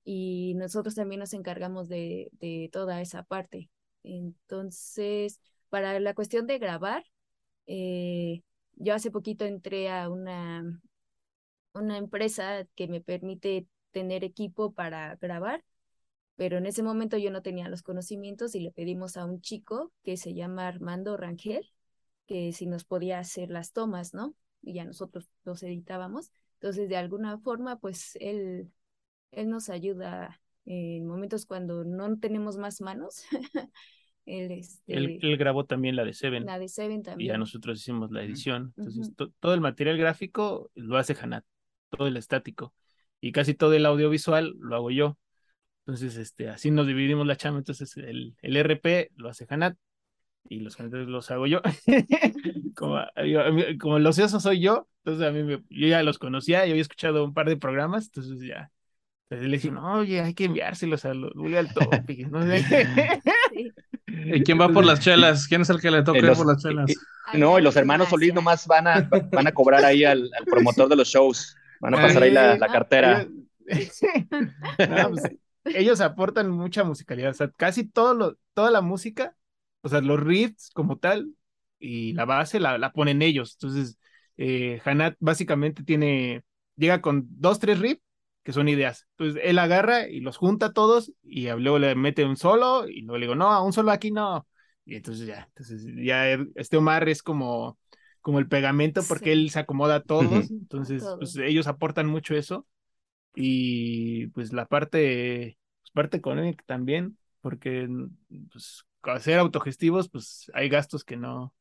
[0.05, 3.71] y nosotros también nos encargamos de, de toda esa parte.
[4.05, 7.05] Entonces, para la cuestión de grabar,
[7.66, 8.43] eh,
[8.77, 10.81] yo hace poquito entré a una,
[11.75, 15.64] una empresa que me permite tener equipo para grabar,
[16.37, 19.93] pero en ese momento yo no tenía los conocimientos y le pedimos a un chico
[20.05, 21.71] que se llama Armando Rangel,
[22.27, 24.35] que si nos podía hacer las tomas, ¿no?
[24.62, 26.31] Y ya nosotros los editábamos.
[26.61, 28.71] Entonces, de alguna forma, pues él,
[29.33, 33.23] él nos ayuda en momentos cuando no tenemos más manos.
[34.27, 36.45] él, este, Él, él grabó también la de Seven.
[36.47, 37.33] la de Seven y también.
[37.33, 38.75] ya nosotros hicimos la edición.
[38.77, 41.45] Entonces, to- todo el material gráfico lo hace Hanat,
[41.91, 42.75] todo el estático.
[43.21, 45.19] Y casi todo el audiovisual lo hago yo.
[45.87, 47.59] Entonces, este, así nos dividimos la chamba.
[47.59, 49.77] Entonces, el, el RP lo hace Hanat
[50.49, 51.61] y los comentarios los hago yo.
[52.76, 53.01] como,
[53.80, 56.82] como los ocioso soy yo, entonces a mí me- yo ya los conocía, yo había
[56.82, 58.70] escuchado un par de programas, entonces ya.
[59.30, 62.42] entonces le dije, no, oye, hay que enviárselos a los al Topic, ¿no?
[62.42, 62.74] Sí.
[64.07, 65.46] ¿Y quién va por las chelas?
[65.46, 66.90] ¿Quién es el que le toca Eh, ir los- por las chelas?
[66.90, 66.94] eh,
[67.26, 68.34] Ay, No, y los hermanos Solís gracias.
[68.34, 71.55] nomás van a, van a cobrar ahí al, al promotor de los shows.
[71.80, 73.26] Van a pasar ahí la, la cartera.
[73.66, 74.01] Ellos,
[74.88, 75.30] No, pues,
[75.64, 79.36] ellos aportan mucha musicalidad, o sea, casi todo lo, toda la música,
[79.83, 81.33] o sea, los riffs como tal
[81.79, 83.57] y la base la, la ponen ellos.
[83.61, 83.99] Entonces,
[84.37, 86.43] eh, Hanat básicamente tiene,
[86.76, 88.03] llega con dos, tres riffs
[88.43, 89.07] que son ideas.
[89.16, 93.18] Entonces, él agarra y los junta todos y luego le mete un solo y luego
[93.18, 94.47] le digo, no, un solo aquí no.
[94.85, 97.79] Y entonces ya, entonces ya este Omar es como,
[98.22, 99.33] como el pegamento porque Sí.
[99.33, 100.55] él se acomoda a todos.
[100.62, 101.18] Entonces, todos.
[101.18, 102.66] pues ellos aportan mucho eso
[103.35, 107.89] y pues la parte, pues, parte económica también, porque
[108.53, 108.85] pues
[109.20, 111.55] ser autogestivos, pues hay gastos que no,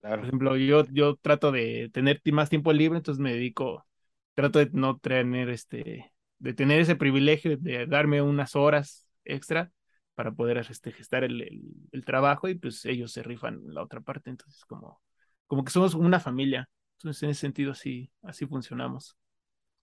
[0.00, 3.86] por ejemplo, yo, yo trato de tener más tiempo libre, entonces me dedico,
[4.34, 9.72] trato de no tener este, de tener ese privilegio de darme unas horas extra
[10.14, 11.62] para poder este, gestar el, el,
[11.92, 15.00] el trabajo y pues ellos se rifan la otra parte, entonces como,
[15.46, 16.68] como que somos una familia,
[16.98, 19.16] entonces en ese sentido así, así funcionamos.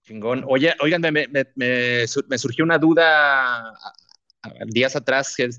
[0.03, 0.43] Chingón.
[0.47, 3.73] Oye, oigan, me, me- me sur- me surgió una duda
[4.67, 5.49] días atrás, que,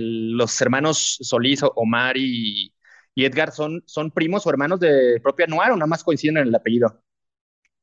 [0.00, 2.72] los hermanos Solís, Omar y,
[3.14, 6.48] y Edgar son, son primos o hermanos de propia Noir o nada más coinciden en
[6.48, 7.02] el apellido.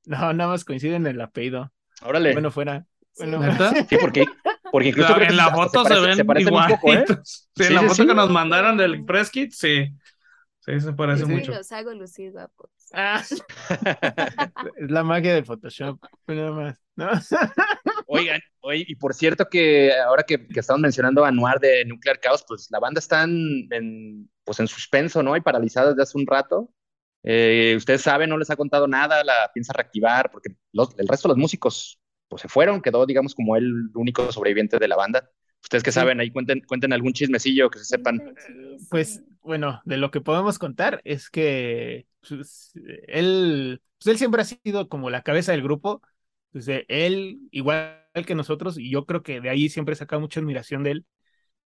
[0.05, 1.71] No, nada más coinciden en el apellido.
[2.01, 2.33] Órale.
[2.33, 2.85] Bueno, fuera.
[3.13, 3.25] Sí.
[3.25, 3.73] Bueno, ¿Neta?
[3.89, 4.25] sí, porque,
[4.71, 7.05] porque incluso en la foto se, parece- ven se parecen un poco, ¿eh?
[7.05, 7.49] igualitos.
[7.55, 8.07] Sí, Sí, en la sí, foto sí.
[8.07, 9.89] que nos mandaron del press kit, sí.
[10.65, 11.51] Sí, se parece Sí, mucho.
[11.51, 12.69] los hago lucir guapos.
[12.93, 13.21] Ah,
[14.77, 17.07] es la magia del Photoshop, nada más, ¿no?
[18.07, 22.19] Oigan, oye, y por cierto que ahora que, que estamos mencionando a Noir de Nuclear
[22.19, 25.35] Chaos, pues la banda está en, en, pues en suspenso, ¿no?
[25.37, 26.71] Y paralizada desde hace un rato.
[27.23, 31.27] Eh, ustedes saben, no les ha contado nada, la piensa reactivar, porque los- el resto
[31.27, 35.29] de los músicos pues se fueron, quedó, digamos, como el único sobreviviente de la banda.
[35.63, 35.95] Ustedes que Sí.
[35.95, 38.33] saben, ahí cuenten, cuenten algún chismecillo que se sepan.
[38.89, 42.73] Pues bueno, de lo que podemos contar es que pues,
[43.07, 46.01] él, pues, él siempre ha sido como la cabeza del grupo.
[46.53, 50.83] Entonces, él, igual que nosotros, y yo creo que de ahí siempre saca mucha admiración
[50.83, 51.05] de él.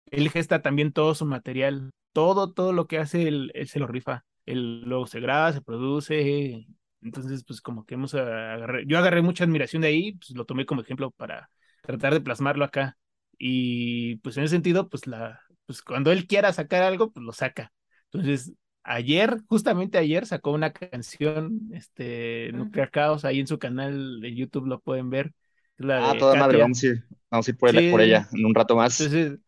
[0.07, 3.87] Él gesta también todo su material, todo, todo lo que hace, él, él se lo
[3.87, 4.25] rifa.
[4.47, 6.67] Él luego se graba, se produce.
[7.03, 10.67] Entonces, pues como que hemos agarré, yo agarré mucha admiración de ahí, pues lo tomé
[10.67, 11.51] como ejemplo para
[11.83, 12.99] tratar de plasmarlo acá.
[13.39, 17.33] Y pues en ese sentido, pues la, pues cuando él quiera sacar algo, pues lo
[17.33, 17.73] saca.
[18.13, 22.51] Entonces, ayer, justamente ayer, sacó una canción, este.
[22.55, 25.33] Nuclear Chaos, ahí en su canal de YouTube lo pueden ver.
[25.77, 26.65] La Ah, toda madre, Katia.
[26.65, 27.91] vamos a ir, vamos a ir por, el- Sí.
[27.93, 28.99] por ella en un rato más.
[29.01, 29.39] Entonces,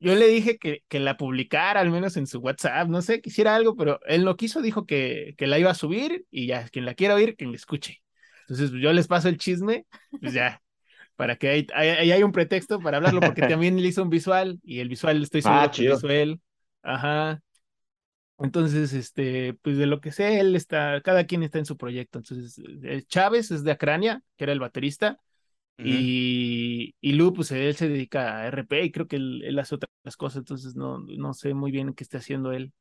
[0.00, 3.54] yo le dije que, que la publicara, al menos en su WhatsApp, no sé, quisiera
[3.56, 6.86] algo, pero él no quiso, dijo que, que la iba a subir y ya, quien
[6.86, 8.02] la quiera oír, que la escuche.
[8.42, 9.86] Entonces, yo les paso el chisme,
[10.20, 10.62] pues ya,
[11.16, 14.10] para que ahí ahí- ahí hay un pretexto para hablarlo, porque también le hizo un
[14.10, 16.40] visual y el visual estoy seguro Ah, que hizo él.
[16.82, 17.40] Ajá.
[18.38, 22.18] Entonces, este, pues de lo que sé, él está, cada quien está en su proyecto.
[22.18, 25.18] Entonces, eh, Chávez es de Acrania, que era el baterista,
[25.78, 26.08] Ujú.
[26.08, 29.76] y, y Lu, pues él se dedica a RP y creo que él, él hace
[29.76, 32.72] otras cosas, entonces no, no sé muy bien qué está haciendo él.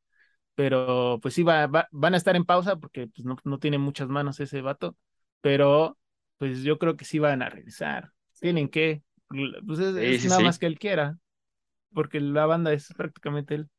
[0.55, 3.77] Pero pues sí, va, va- van a estar en pausa porque pues, no, no tiene
[3.79, 4.97] muchas manos ese vato,
[5.41, 5.97] pero
[6.37, 8.11] pues yo creo que sí van a regresar.
[8.43, 9.03] Tienen que,
[9.67, 10.43] pues es, Sí, es sí, nada sí.
[10.43, 11.17] más que él quiera,
[11.93, 13.69] porque la banda es prácticamente él.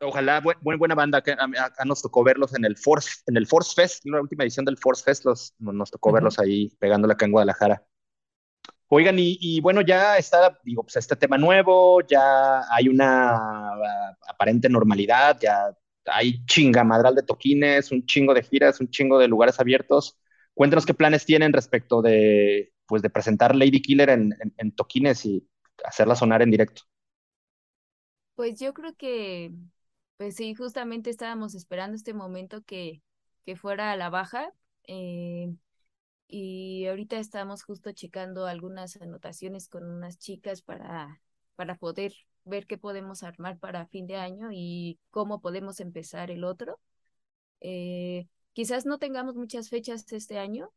[0.00, 1.22] Ojalá, bu- buena, banda.
[1.22, 4.44] que a- Acá nos tocó verlos en el Force, en el Force Fest, la última
[4.44, 7.82] edición del Force Fest, los, nos tocó verlos ahí pegándole acá en Guadalajara.
[8.88, 14.16] Oigan, y, y bueno, ya está, digo, pues este tema nuevo, ya hay una ah,
[14.28, 15.76] aparente normalidad, ya
[16.06, 20.18] hay chingamadral de toquines, un chingo de giras, un chingo de lugares abiertos.
[20.54, 25.24] Cuéntanos qué planes tienen respecto de, pues, de presentar Lady Killer en, en, en toquines
[25.26, 25.48] y
[25.84, 26.82] hacerla sonar en directo.
[28.34, 29.52] Pues yo creo que,
[30.18, 33.02] pues sí, justamente estábamos esperando este momento que,
[33.46, 34.52] que fuera a la baja.
[34.84, 35.54] eh,
[36.28, 41.22] y ahorita estamos justo checando algunas anotaciones con unas chicas para,
[41.56, 42.14] para poder
[42.44, 46.80] ver qué podemos armar para fin de año y cómo podemos empezar el otro.
[47.60, 50.70] Eh, quizás no tengamos muchas fechas este año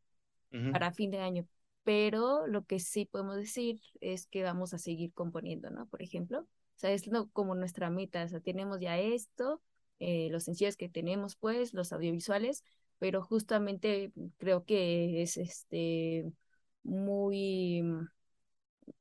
[0.70, 1.48] para fin de año,
[1.84, 5.88] pero lo que sí podemos decir es que vamos a seguir componiendo, ¿no?
[5.88, 7.04] Por ejemplo, o sea, es
[7.34, 9.62] como nuestra meta, o sea, tenemos ya esto,
[10.00, 12.64] eh, los sencillos que tenemos, pues, los audiovisuales,
[13.00, 16.32] pero justamente creo que es este
[16.84, 17.84] muy,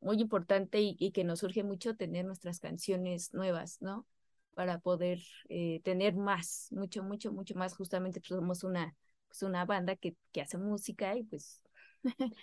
[0.00, 4.06] muy importante y, y que nos surge mucho tener nuestras canciones nuevas, ¿no?
[4.54, 7.74] Para poder eh, tener más, mucho, mucho, mucho más.
[7.74, 8.94] Justamente pues, somos una,
[9.28, 11.62] pues, una banda que, que hace música y pues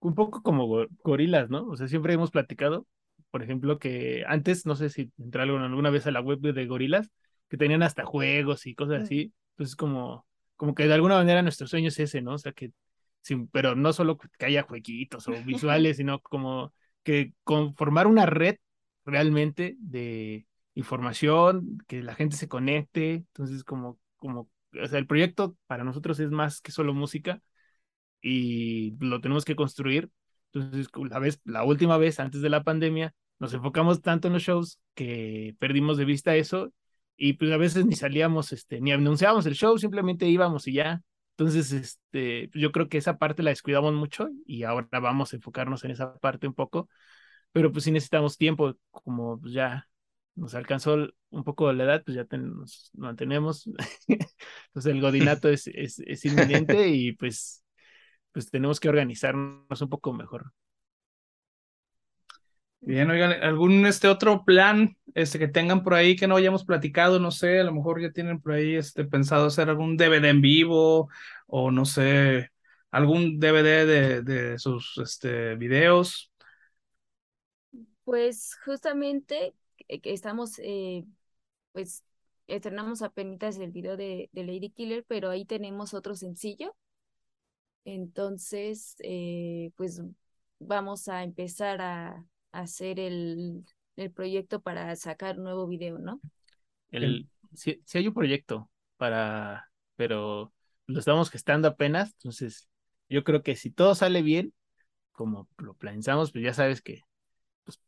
[0.00, 1.66] Un poco como go- gorilas, ¿no?
[1.66, 2.86] O sea, siempre hemos platicado,
[3.30, 7.10] por ejemplo, que antes, no sé si entraron alguna vez a la web de gorilas,
[7.48, 9.32] que tenían hasta juegos y cosas así.
[9.52, 10.26] Entonces, como,
[10.56, 12.34] como que de alguna manera nuestro sueño es ese, ¿no?
[12.34, 12.72] O sea, que,
[13.22, 16.72] sin, pero no solo que haya jueguitos o visuales, sino como
[17.02, 18.56] que conformar una red
[19.04, 23.14] realmente de información, que la gente se conecte.
[23.14, 24.48] Entonces, como, como,
[24.80, 27.40] o sea, el proyecto para nosotros es más que solo música
[28.22, 30.10] y lo tenemos que construir.
[30.52, 34.42] Entonces, la vez, la última vez antes de la pandemia, nos enfocamos tanto en los
[34.42, 36.72] shows que perdimos de vista eso
[37.16, 41.02] y pues a veces ni salíamos, este, ni anunciábamos el show, simplemente íbamos y ya.
[41.36, 45.84] Entonces, este, yo creo que esa parte la descuidamos mucho y ahora vamos a enfocarnos
[45.84, 46.88] en esa parte un poco,
[47.52, 49.88] pero pues sí necesitamos tiempo, como pues, ya
[50.34, 53.66] nos alcanzó un poco la edad, pues ya ten, nos mantenemos.
[54.08, 57.64] Entonces el godinato es, es, es inminente y pues
[58.32, 60.52] pues tenemos que organizarnos un poco mejor.
[62.80, 67.18] Bien, oigan, ¿algún este otro plan este que tengan por ahí que no hayamos platicado?
[67.18, 70.40] No sé, a lo mejor ya tienen por ahí este pensado hacer algún DVD en
[70.40, 71.08] vivo
[71.48, 72.50] o no sé,
[72.92, 76.30] algún DVD de, de sus este videos.
[78.04, 79.54] Pues justamente
[79.88, 81.04] eh, que estamos, eh,
[81.72, 82.04] pues
[82.46, 86.74] estrenamos apenas el video de, de Lady Killer, pero ahí tenemos otro sencillo.
[87.94, 90.02] Entonces, eh, pues
[90.58, 92.08] vamos a empezar a,
[92.52, 93.64] a hacer el,
[93.96, 96.20] el proyecto para sacar un nuevo video, ¿no?
[96.90, 100.52] El, si, si hay un proyecto para, pero
[100.86, 102.68] lo estamos gestando apenas, entonces
[103.08, 104.54] yo creo que si todo sale bien,
[105.12, 107.02] como lo planeamos, pues ya sabes que
[107.64, 107.80] pues,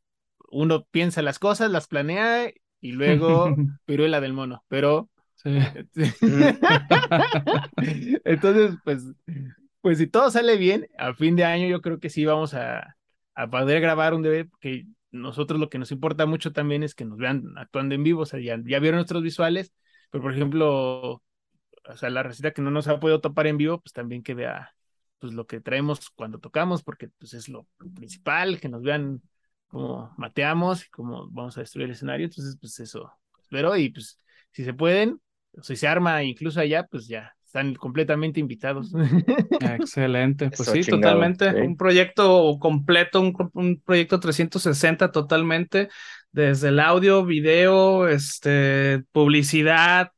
[0.51, 5.51] uno piensa las cosas, las planea y luego piruela del mono, pero Sí.
[8.25, 9.03] entonces pues
[9.81, 12.97] pues si todo sale bien, a fin de año yo creo que sí vamos a,
[13.35, 17.05] a poder grabar un DVD, porque nosotros lo que nos importa mucho también es que
[17.05, 19.73] nos vean actuando en vivo, o sea, ya, ya vieron nuestros visuales,
[20.11, 21.23] pero por ejemplo,
[21.89, 24.35] o sea, la receta que no nos ha podido topar en vivo, pues también que
[24.35, 24.75] vea
[25.19, 29.23] pues lo que traemos cuando tocamos, porque pues es lo principal, que nos vean
[29.69, 34.21] cómo mateamos y cómo vamos a destruir el escenario, entonces pues eso espero y pues
[34.53, 35.21] si se pueden,
[35.57, 38.93] o si se arma incluso allá, pues ya están completamente invitados.
[39.61, 41.51] Excelente, pues Eso, sí, chingado, totalmente.
[41.51, 41.57] sí.
[41.67, 45.89] Un proyecto completo, un, un proyecto 360 totalmente,
[46.31, 50.13] desde el audio, video, este, publicidad,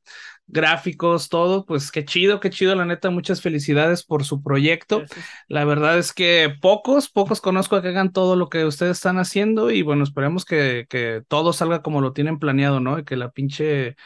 [0.47, 4.99] gráficos, todo, pues qué chido, qué chido, la neta, muchas felicidades por su proyecto.
[4.99, 5.25] Gracias.
[5.49, 9.71] La verdad es que pocos, pocos conozco que hagan todo lo que ustedes están haciendo
[9.71, 12.99] y bueno, esperemos que, que todo salga como lo tienen planeado, ¿no?
[12.99, 13.97] Y que la pinche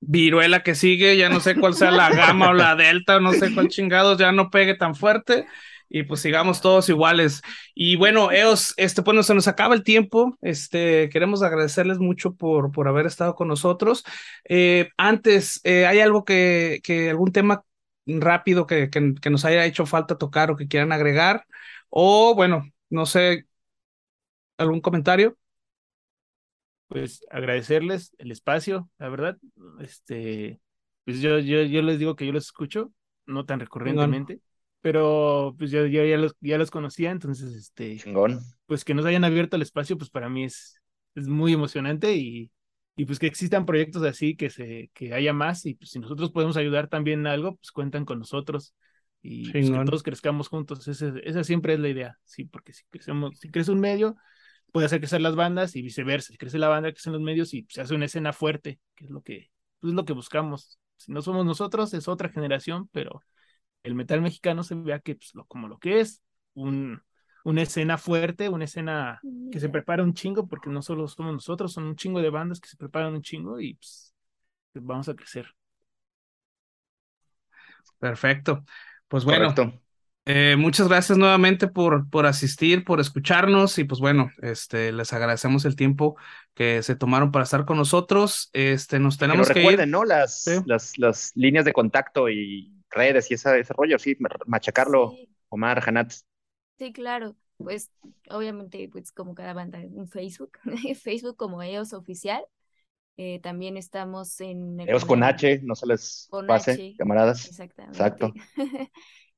[0.00, 3.54] viruela que sigue, ya no sé cuál sea la gama o la delta, no sé
[3.54, 5.46] cuál chingados, ya no pegue tan fuerte
[5.90, 7.42] y pues sigamos todos iguales.
[7.74, 12.70] Y bueno, Eos, este, bueno, se nos acaba el tiempo, este, queremos agradecerles mucho por,
[12.72, 14.04] por haber estado con nosotros.
[14.48, 17.64] Eh, antes, eh, ¿hay algo que, que, algún tema
[18.06, 21.44] rápido que, que, que nos haya hecho falta tocar o que quieran agregar?
[21.90, 23.46] O bueno, no sé,
[24.58, 25.36] ¿algún comentario?
[26.90, 29.38] Pues agradecerles el espacio, la verdad,
[29.80, 30.60] este,
[31.04, 32.92] pues yo, yo, yo les digo que yo los escucho,
[33.26, 34.40] no tan recurrentemente,
[34.80, 38.40] pero pues yo, yo ya los, ya los conocía, entonces, este, Chingón.
[38.66, 40.80] pues que nos hayan abierto el espacio, pues para mí es,
[41.14, 42.50] es muy emocionante y,
[42.96, 46.32] y pues que existan proyectos así, que se, que haya más y pues si nosotros
[46.32, 48.74] podemos ayudar también en algo, pues cuentan con nosotros.
[49.22, 50.88] y pues, que todos crezcamos juntos.
[50.88, 54.16] Esa, esa siempre es la idea, sí, porque si crecemos, si crece un medio,
[54.72, 56.32] puede hacer crecer las bandas y viceversa.
[56.32, 59.10] Si crece la banda, crecen los medios y se hace una escena fuerte, que es
[59.10, 60.78] lo que, pues, es lo que buscamos.
[60.96, 63.22] Si no somos nosotros, es otra generación, pero
[63.82, 66.22] el metal mexicano se vea que, pues, lo, como lo que es,
[66.54, 67.02] un,
[67.44, 69.20] una escena fuerte, una escena
[69.50, 72.60] que se prepara un chingo, porque no solo somos nosotros, son un chingo de bandas
[72.60, 74.14] que se preparan un chingo y pues,
[74.72, 75.46] pues vamos a crecer.
[77.98, 78.64] Perfecto.
[79.08, 79.54] Pues bueno,
[80.32, 85.64] eh, muchas gracias nuevamente por, por asistir, por escucharnos y pues bueno, este, les agradecemos
[85.64, 86.16] el tiempo
[86.54, 88.48] que se tomaron para estar con nosotros.
[88.52, 90.04] Este, nos tenemos que, recuerden, ¿no?
[90.04, 94.16] Las, las, las líneas de contacto y redes y ese, ese rollo, sí,
[94.46, 95.16] machacarlo,
[95.48, 96.12] Omar, Hanat.
[96.78, 97.34] Sí, claro.
[97.56, 97.90] Pues
[98.30, 100.58] obviamente, pues como cada banda, en Facebook,
[101.02, 102.44] Facebook como EOS Oficial.
[103.16, 104.78] Eh, también estamos en...
[104.78, 107.48] EOS con H, no se les pase, camaradas.
[107.48, 107.98] Exactamente.
[107.98, 108.32] Exacto.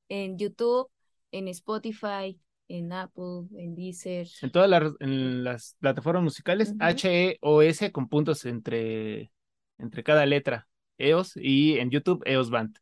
[0.09, 0.89] en YouTube,
[1.31, 2.39] en Spotify,
[2.69, 4.27] en Apple, en Deezer.
[4.41, 9.31] En todas las, en las plataformas musicales, H-E-O-S con puntos entre,
[9.79, 10.69] entre cada letra,
[10.99, 12.77] EOS, y en YouTube, EOS Band.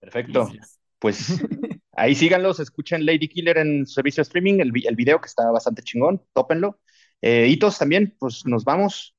[0.00, 0.48] Perfecto.
[0.98, 1.40] Pues
[1.92, 5.50] ahí síganlos, escuchen Lady Killer en su servicio de streaming, el, el video que está
[5.50, 6.80] bastante chingón, tópenlo.
[7.20, 9.16] Eh, hitos también, pues nos vamos.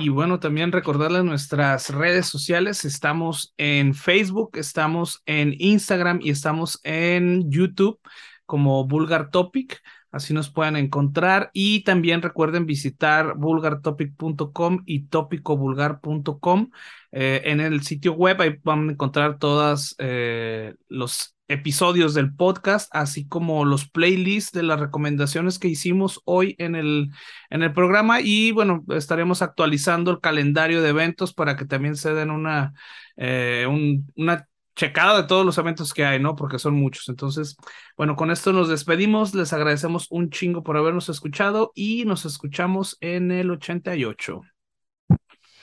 [0.00, 2.84] Y bueno, también recordarles nuestras redes sociales.
[2.84, 7.98] Estamos en Facebook, estamos en Instagram y estamos en YouTube
[8.46, 9.82] como Vulgar Topic.
[10.12, 11.50] Así nos pueden encontrar.
[11.52, 16.70] Y también recuerden visitar vulgartopic.com y topicovulgar.com.
[17.10, 22.88] Eh, en el sitio web ahí van a encontrar todos eh, los episodios del podcast,
[22.94, 27.10] así como los playlists de las recomendaciones que hicimos hoy en el,
[27.50, 28.20] en el programa.
[28.20, 32.74] Y bueno, estaremos actualizando el calendario de eventos para que también se den una,
[33.16, 33.66] eh,
[34.14, 34.46] una
[34.78, 36.36] checada de todos los eventos que hay, ¿no?
[36.36, 37.08] Porque son muchos.
[37.08, 37.56] Entonces,
[37.96, 39.34] bueno, con esto nos despedimos.
[39.34, 44.42] Les agradecemos un chingo por habernos escuchado y nos escuchamos en el 88.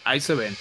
[0.03, 0.53] Ahí se ven.